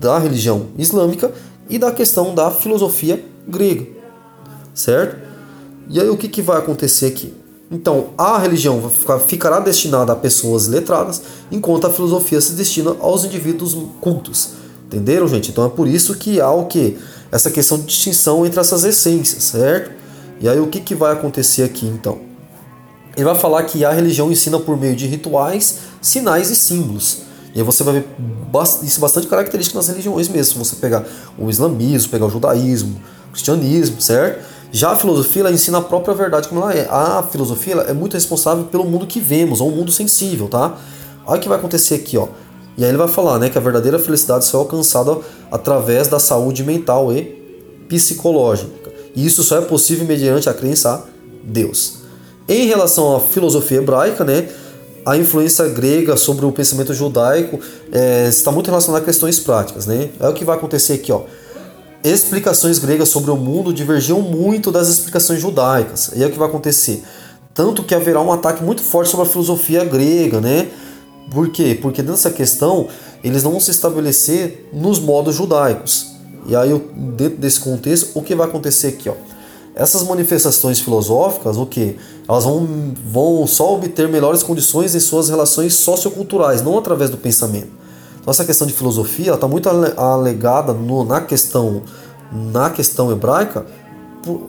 da 0.00 0.18
religião 0.18 0.66
islâmica 0.78 1.32
e 1.68 1.78
da 1.78 1.92
questão 1.92 2.34
da 2.34 2.50
filosofia 2.50 3.22
grega 3.46 3.98
certo? 4.78 5.16
E 5.90 6.00
aí 6.00 6.08
o 6.08 6.16
que, 6.16 6.28
que 6.28 6.40
vai 6.40 6.58
acontecer 6.58 7.06
aqui? 7.06 7.34
Então, 7.70 8.10
a 8.16 8.38
religião 8.38 8.90
ficará 9.26 9.60
destinada 9.60 10.12
a 10.12 10.16
pessoas 10.16 10.66
letradas, 10.68 11.22
enquanto 11.50 11.86
a 11.86 11.90
filosofia 11.90 12.40
se 12.40 12.52
destina 12.52 12.96
aos 13.00 13.24
indivíduos 13.24 13.76
cultos. 14.00 14.50
Entenderam, 14.86 15.28
gente? 15.28 15.50
Então 15.50 15.66
é 15.66 15.68
por 15.68 15.86
isso 15.86 16.14
que 16.14 16.40
há 16.40 16.50
o 16.50 16.64
que? 16.64 16.96
Essa 17.30 17.50
questão 17.50 17.78
de 17.78 17.84
distinção 17.84 18.46
entre 18.46 18.58
essas 18.58 18.84
essências, 18.84 19.44
certo? 19.44 19.90
E 20.40 20.48
aí 20.48 20.58
o 20.58 20.68
que, 20.68 20.80
que 20.80 20.94
vai 20.94 21.12
acontecer 21.12 21.62
aqui 21.62 21.86
então? 21.86 22.18
Ele 23.14 23.24
vai 23.24 23.34
falar 23.34 23.64
que 23.64 23.84
a 23.84 23.92
religião 23.92 24.30
ensina 24.30 24.58
por 24.58 24.78
meio 24.78 24.96
de 24.96 25.06
rituais, 25.06 25.80
sinais 26.00 26.50
e 26.50 26.56
símbolos. 26.56 27.18
E 27.54 27.58
aí 27.58 27.64
você 27.64 27.82
vai 27.82 27.94
ver 27.94 28.06
isso 28.82 29.00
bastante 29.00 29.26
característico 29.26 29.76
nas 29.76 29.88
religiões 29.88 30.28
mesmo. 30.28 30.52
Se 30.52 30.70
você 30.70 30.76
pegar 30.76 31.04
o 31.38 31.48
islamismo, 31.48 32.10
pegar 32.10 32.26
o 32.26 32.30
judaísmo, 32.30 33.00
o 33.28 33.32
cristianismo, 33.32 34.00
certo? 34.00 34.44
Já 34.70 34.90
a 34.92 34.96
filosofia 34.96 35.42
ela 35.42 35.52
ensina 35.52 35.78
a 35.78 35.82
própria 35.82 36.14
verdade 36.14 36.48
como 36.48 36.60
ela 36.60 36.74
é. 36.74 36.86
A 36.90 37.22
filosofia 37.22 37.74
é 37.88 37.92
muito 37.92 38.14
responsável 38.14 38.64
pelo 38.64 38.84
mundo 38.84 39.06
que 39.06 39.18
vemos, 39.18 39.60
ou 39.60 39.68
um 39.68 39.76
mundo 39.76 39.90
sensível, 39.90 40.48
tá? 40.48 40.76
Olha 41.26 41.38
o 41.38 41.42
que 41.42 41.48
vai 41.48 41.58
acontecer 41.58 41.94
aqui, 41.94 42.16
ó. 42.18 42.28
E 42.76 42.84
aí 42.84 42.90
ele 42.90 42.98
vai 42.98 43.08
falar, 43.08 43.38
né, 43.38 43.48
que 43.48 43.58
a 43.58 43.60
verdadeira 43.60 43.98
felicidade 43.98 44.44
só 44.44 44.58
é 44.58 44.60
alcançada 44.60 45.18
através 45.50 46.06
da 46.06 46.20
saúde 46.20 46.62
mental 46.62 47.12
e 47.12 47.22
psicológica. 47.88 48.92
E 49.16 49.26
isso 49.26 49.42
só 49.42 49.58
é 49.58 49.60
possível 49.62 50.06
mediante 50.06 50.48
a 50.48 50.54
crença 50.54 50.90
a 50.90 51.02
Deus. 51.42 51.98
Em 52.48 52.66
relação 52.66 53.16
à 53.16 53.20
filosofia 53.20 53.78
hebraica, 53.78 54.24
né, 54.24 54.48
a 55.10 55.16
influência 55.16 55.66
grega 55.68 56.16
sobre 56.16 56.44
o 56.44 56.52
pensamento 56.52 56.92
judaico 56.92 57.58
é, 57.92 58.28
está 58.28 58.50
muito 58.50 58.66
relacionada 58.66 59.02
a 59.02 59.06
questões 59.06 59.38
práticas, 59.38 59.86
né? 59.86 60.10
É 60.20 60.28
o 60.28 60.34
que 60.34 60.44
vai 60.44 60.56
acontecer 60.56 60.94
aqui, 60.94 61.12
ó 61.12 61.22
explicações 62.02 62.78
gregas 62.78 63.08
sobre 63.08 63.30
o 63.30 63.36
mundo 63.36 63.72
divergiam 63.72 64.20
muito 64.20 64.70
das 64.70 64.88
explicações 64.88 65.40
judaicas. 65.40 66.10
E 66.14 66.22
é 66.22 66.26
o 66.26 66.30
que 66.30 66.38
vai 66.38 66.48
acontecer. 66.48 67.02
Tanto 67.54 67.82
que 67.82 67.94
haverá 67.94 68.20
um 68.20 68.32
ataque 68.32 68.62
muito 68.62 68.82
forte 68.82 69.10
sobre 69.10 69.26
a 69.26 69.28
filosofia 69.28 69.84
grega, 69.84 70.40
né? 70.40 70.68
Por 71.30 71.50
quê? 71.50 71.76
Porque 71.80 72.02
nessa 72.02 72.30
questão 72.30 72.88
eles 73.22 73.42
não 73.42 73.50
vão 73.50 73.60
se 73.60 73.70
estabelecer 73.70 74.68
nos 74.72 74.98
modos 75.00 75.34
judaicos. 75.34 76.12
E 76.46 76.54
aí, 76.54 76.70
dentro 77.16 77.38
desse 77.38 77.60
contexto, 77.60 78.10
o 78.14 78.22
que 78.22 78.34
vai 78.34 78.46
acontecer 78.46 78.88
aqui? 78.88 79.08
Ó? 79.08 79.14
Essas 79.78 80.02
manifestações 80.02 80.80
filosóficas, 80.80 81.56
o 81.56 81.64
que? 81.64 81.96
Elas 82.28 82.42
vão, 82.42 82.66
vão 83.06 83.46
só 83.46 83.76
obter 83.76 84.08
melhores 84.08 84.42
condições 84.42 84.92
em 84.92 84.98
suas 84.98 85.28
relações 85.28 85.74
socioculturais, 85.74 86.60
não 86.60 86.76
através 86.76 87.10
do 87.10 87.16
pensamento. 87.16 87.68
Então 88.20 88.32
essa 88.32 88.44
questão 88.44 88.66
de 88.66 88.72
filosofia 88.72 89.34
está 89.34 89.46
muito 89.46 89.68
alegada 89.68 90.72
no, 90.72 91.04
na 91.04 91.20
questão 91.20 91.84
na 92.30 92.70
questão 92.70 93.10
hebraica 93.12 93.64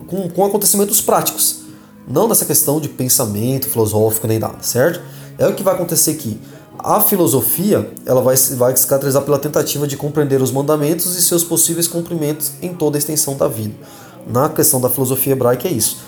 com, 0.07 0.27
com 0.29 0.45
acontecimentos 0.45 0.99
práticos, 0.99 1.61
não 2.07 2.27
nessa 2.27 2.43
questão 2.43 2.81
de 2.81 2.89
pensamento 2.89 3.69
filosófico 3.69 4.27
nem 4.27 4.39
nada, 4.39 4.57
certo? 4.61 4.99
É 5.37 5.47
o 5.47 5.53
que 5.53 5.61
vai 5.61 5.75
acontecer 5.75 6.11
aqui. 6.11 6.41
A 6.77 7.01
filosofia 7.01 7.93
ela 8.03 8.21
vai, 8.21 8.35
vai 8.35 8.75
se 8.75 8.87
caracterizar 8.87 9.21
pela 9.21 9.37
tentativa 9.37 9.87
de 9.87 9.95
compreender 9.95 10.41
os 10.41 10.51
mandamentos 10.51 11.15
e 11.15 11.21
seus 11.21 11.43
possíveis 11.43 11.87
cumprimentos 11.87 12.53
em 12.61 12.73
toda 12.73 12.97
a 12.97 12.99
extensão 12.99 13.37
da 13.37 13.47
vida. 13.47 13.75
Na 14.27 14.49
questão 14.49 14.79
da 14.79 14.89
filosofia 14.89 15.33
hebraica 15.33 15.67
é 15.67 15.71
isso. 15.71 15.99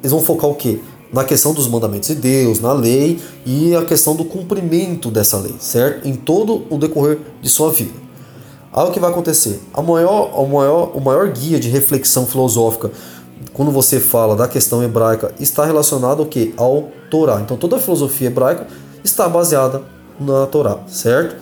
Eles 0.00 0.12
vão 0.12 0.22
focar 0.22 0.48
o 0.48 0.54
quê? 0.54 0.80
Na 1.12 1.24
questão 1.24 1.52
dos 1.52 1.66
mandamentos 1.66 2.08
de 2.08 2.14
Deus, 2.14 2.60
na 2.60 2.72
lei 2.72 3.20
e 3.44 3.74
a 3.74 3.84
questão 3.84 4.14
do 4.14 4.24
cumprimento 4.24 5.10
dessa 5.10 5.36
lei, 5.38 5.54
certo? 5.58 6.06
Em 6.06 6.14
todo 6.14 6.64
o 6.70 6.78
decorrer 6.78 7.18
de 7.42 7.48
sua 7.48 7.70
vida. 7.70 7.92
Aí 8.72 8.88
o 8.88 8.92
que 8.92 9.00
vai 9.00 9.10
acontecer? 9.10 9.60
A 9.74 9.82
maior, 9.82 10.30
a 10.32 10.46
maior, 10.46 10.92
o 10.94 11.00
maior 11.00 11.28
guia 11.30 11.58
de 11.58 11.68
reflexão 11.68 12.26
filosófica 12.26 12.90
quando 13.52 13.72
você 13.72 13.98
fala 13.98 14.36
da 14.36 14.46
questão 14.46 14.82
hebraica 14.82 15.34
está 15.40 15.64
relacionado 15.64 16.22
ao 16.22 16.26
que? 16.26 16.54
Ao 16.56 16.88
Torá. 17.10 17.40
Então 17.40 17.56
toda 17.56 17.76
a 17.76 17.80
filosofia 17.80 18.28
hebraica 18.28 18.66
está 19.02 19.28
baseada 19.28 19.82
na 20.18 20.46
Torá, 20.46 20.78
certo? 20.86 21.36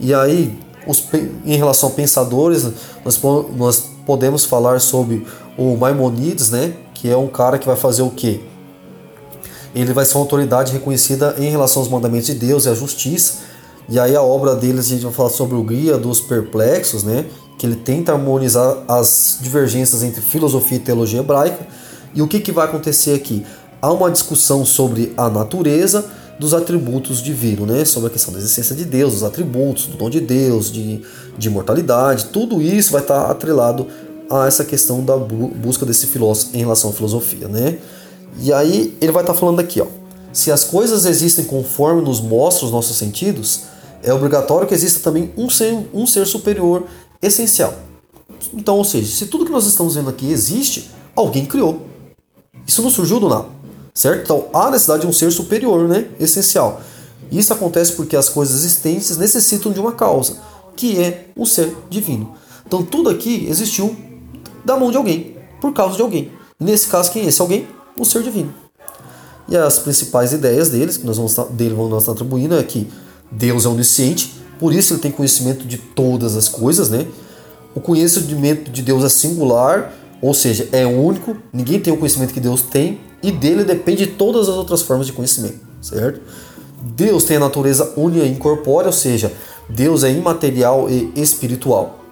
E 0.00 0.12
aí, 0.12 0.58
os, 0.86 1.04
em 1.44 1.56
relação 1.56 1.88
a 1.90 1.92
pensadores, 1.92 2.68
nós, 3.04 3.20
nós 3.56 3.90
podemos 4.04 4.44
falar 4.44 4.80
sobre 4.80 5.26
o 5.56 5.76
Maimonides, 5.76 6.50
né? 6.50 6.74
Que 6.94 7.10
é 7.10 7.16
um 7.16 7.28
cara 7.28 7.58
que 7.58 7.66
vai 7.66 7.76
fazer 7.76 8.02
o 8.02 8.10
quê? 8.10 8.40
Ele 9.74 9.92
vai 9.92 10.04
ser 10.04 10.16
uma 10.16 10.22
autoridade 10.22 10.72
reconhecida 10.72 11.34
em 11.38 11.50
relação 11.50 11.82
aos 11.82 11.90
mandamentos 11.90 12.26
de 12.26 12.34
Deus 12.34 12.64
e 12.64 12.68
à 12.68 12.74
justiça 12.74 13.54
e 13.88 14.00
aí 14.00 14.16
a 14.16 14.22
obra 14.22 14.54
deles, 14.54 14.86
a 14.86 14.88
gente 14.90 15.02
vai 15.02 15.12
falar 15.12 15.28
sobre 15.28 15.56
o 15.56 15.62
Guia 15.62 15.98
dos 15.98 16.20
Perplexos, 16.20 17.04
né? 17.04 17.26
Que 17.58 17.66
ele 17.66 17.76
tenta 17.76 18.12
harmonizar 18.12 18.78
as 18.88 19.38
divergências 19.40 20.02
entre 20.02 20.22
filosofia 20.22 20.78
e 20.78 20.80
teologia 20.80 21.20
hebraica. 21.20 21.66
E 22.14 22.22
o 22.22 22.28
que, 22.28 22.40
que 22.40 22.50
vai 22.50 22.66
acontecer 22.66 23.14
aqui? 23.14 23.44
Há 23.82 23.92
uma 23.92 24.10
discussão 24.10 24.64
sobre 24.64 25.12
a 25.16 25.28
natureza 25.28 26.04
dos 26.38 26.54
atributos 26.54 27.22
divinos, 27.22 27.68
né? 27.68 27.84
Sobre 27.84 28.08
a 28.08 28.10
questão 28.10 28.32
da 28.32 28.38
existência 28.38 28.74
de 28.74 28.86
Deus, 28.86 29.12
dos 29.12 29.22
atributos, 29.22 29.86
do 29.86 29.98
dom 29.98 30.08
de 30.08 30.20
Deus, 30.20 30.72
de, 30.72 31.02
de 31.36 31.48
imortalidade. 31.48 32.26
Tudo 32.26 32.62
isso 32.62 32.90
vai 32.90 33.02
estar 33.02 33.30
atrelado 33.30 33.86
a 34.30 34.46
essa 34.46 34.64
questão 34.64 35.04
da 35.04 35.16
busca 35.16 35.84
desse 35.84 36.06
filósofo 36.06 36.56
em 36.56 36.60
relação 36.60 36.90
à 36.90 36.92
filosofia, 36.92 37.48
né? 37.48 37.78
E 38.40 38.52
aí 38.52 38.96
ele 39.00 39.12
vai 39.12 39.22
estar 39.22 39.34
falando 39.34 39.60
aqui, 39.60 39.80
ó. 39.80 39.86
Se 40.32 40.50
as 40.50 40.64
coisas 40.64 41.04
existem 41.04 41.44
conforme 41.44 42.02
nos 42.02 42.20
mostram 42.20 42.66
os 42.66 42.72
nossos 42.72 42.96
sentidos, 42.96 43.62
é 44.02 44.12
obrigatório 44.12 44.66
que 44.66 44.74
exista 44.74 45.00
também 45.00 45.32
um 45.36 45.48
ser, 45.48 45.88
um 45.94 46.06
ser 46.06 46.26
superior 46.26 46.84
essencial. 47.22 47.72
Então, 48.52 48.76
ou 48.76 48.84
seja, 48.84 49.06
se 49.06 49.26
tudo 49.26 49.44
que 49.44 49.52
nós 49.52 49.66
estamos 49.66 49.94
vendo 49.94 50.10
aqui 50.10 50.30
existe, 50.30 50.90
alguém 51.14 51.46
criou. 51.46 51.86
Isso 52.66 52.82
não 52.82 52.90
surgiu 52.90 53.20
do 53.20 53.28
nada, 53.28 53.46
certo? 53.94 54.22
Então 54.24 54.46
há 54.52 54.70
necessidade 54.70 55.02
de 55.02 55.06
um 55.06 55.12
ser 55.12 55.30
superior, 55.30 55.88
né? 55.88 56.08
Essencial. 56.18 56.80
Isso 57.30 57.52
acontece 57.52 57.92
porque 57.92 58.16
as 58.16 58.28
coisas 58.28 58.56
existentes 58.56 59.16
necessitam 59.16 59.72
de 59.72 59.80
uma 59.80 59.92
causa, 59.92 60.38
que 60.76 61.00
é 61.00 61.26
o 61.36 61.46
ser 61.46 61.74
divino. 61.88 62.34
Então 62.66 62.82
tudo 62.82 63.10
aqui 63.10 63.46
existiu 63.48 63.94
da 64.64 64.76
mão 64.76 64.90
de 64.90 64.96
alguém, 64.96 65.36
por 65.60 65.72
causa 65.72 65.96
de 65.96 66.02
alguém. 66.02 66.30
Nesse 66.58 66.88
caso, 66.88 67.10
quem 67.12 67.24
é 67.24 67.26
esse 67.26 67.40
alguém? 67.40 67.66
O 67.98 68.04
ser 68.04 68.22
divino. 68.22 68.52
E 69.48 69.56
as 69.56 69.78
principais 69.78 70.32
ideias 70.32 70.70
deles, 70.70 70.96
que 70.96 71.06
nós 71.06 71.16
vamos 71.16 71.36
dele 71.50 71.74
vamos 71.74 71.98
estar 71.98 72.12
atribuindo, 72.12 72.56
é 72.56 72.62
que 72.62 72.88
Deus 73.30 73.66
é 73.66 73.68
onisciente, 73.68 74.32
por 74.58 74.72
isso 74.72 74.94
ele 74.94 75.00
tem 75.00 75.10
conhecimento 75.10 75.66
de 75.66 75.76
todas 75.76 76.36
as 76.36 76.48
coisas, 76.48 76.88
né? 76.88 77.06
O 77.74 77.80
conhecimento 77.80 78.70
de 78.70 78.82
Deus 78.82 79.04
é 79.04 79.08
singular, 79.08 79.92
ou 80.22 80.32
seja, 80.32 80.68
é 80.72 80.86
único, 80.86 81.36
ninguém 81.52 81.80
tem 81.80 81.92
o 81.92 81.96
conhecimento 81.96 82.32
que 82.32 82.40
Deus 82.40 82.62
tem, 82.62 83.00
e 83.22 83.30
dele 83.30 83.64
depende 83.64 84.06
de 84.06 84.12
todas 84.12 84.48
as 84.48 84.54
outras 84.54 84.80
formas 84.82 85.06
de 85.06 85.12
conhecimento, 85.12 85.60
certo? 85.82 86.20
Deus 86.80 87.24
tem 87.24 87.36
a 87.36 87.40
natureza 87.40 87.92
única 87.96 88.24
e 88.24 88.30
incorpórea, 88.30 88.86
ou 88.86 88.92
seja, 88.92 89.32
Deus 89.68 90.04
é 90.04 90.10
imaterial 90.10 90.88
e 90.88 91.12
espiritual. 91.16 92.03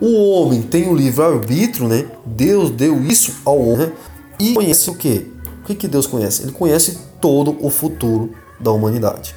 O 0.00 0.30
homem 0.30 0.62
tem 0.62 0.88
o 0.88 0.94
livre-arbítrio, 0.94 1.88
né? 1.88 2.06
Deus 2.24 2.70
deu 2.70 3.02
isso 3.02 3.36
ao 3.44 3.58
homem 3.58 3.90
e 4.38 4.52
conhece 4.52 4.90
o 4.90 4.94
que? 4.94 5.32
O 5.62 5.66
que, 5.66 5.74
que 5.74 5.88
Deus 5.88 6.06
conhece? 6.06 6.42
Ele 6.42 6.52
conhece 6.52 6.98
todo 7.20 7.56
o 7.60 7.70
futuro 7.70 8.30
da 8.60 8.70
humanidade. 8.70 9.34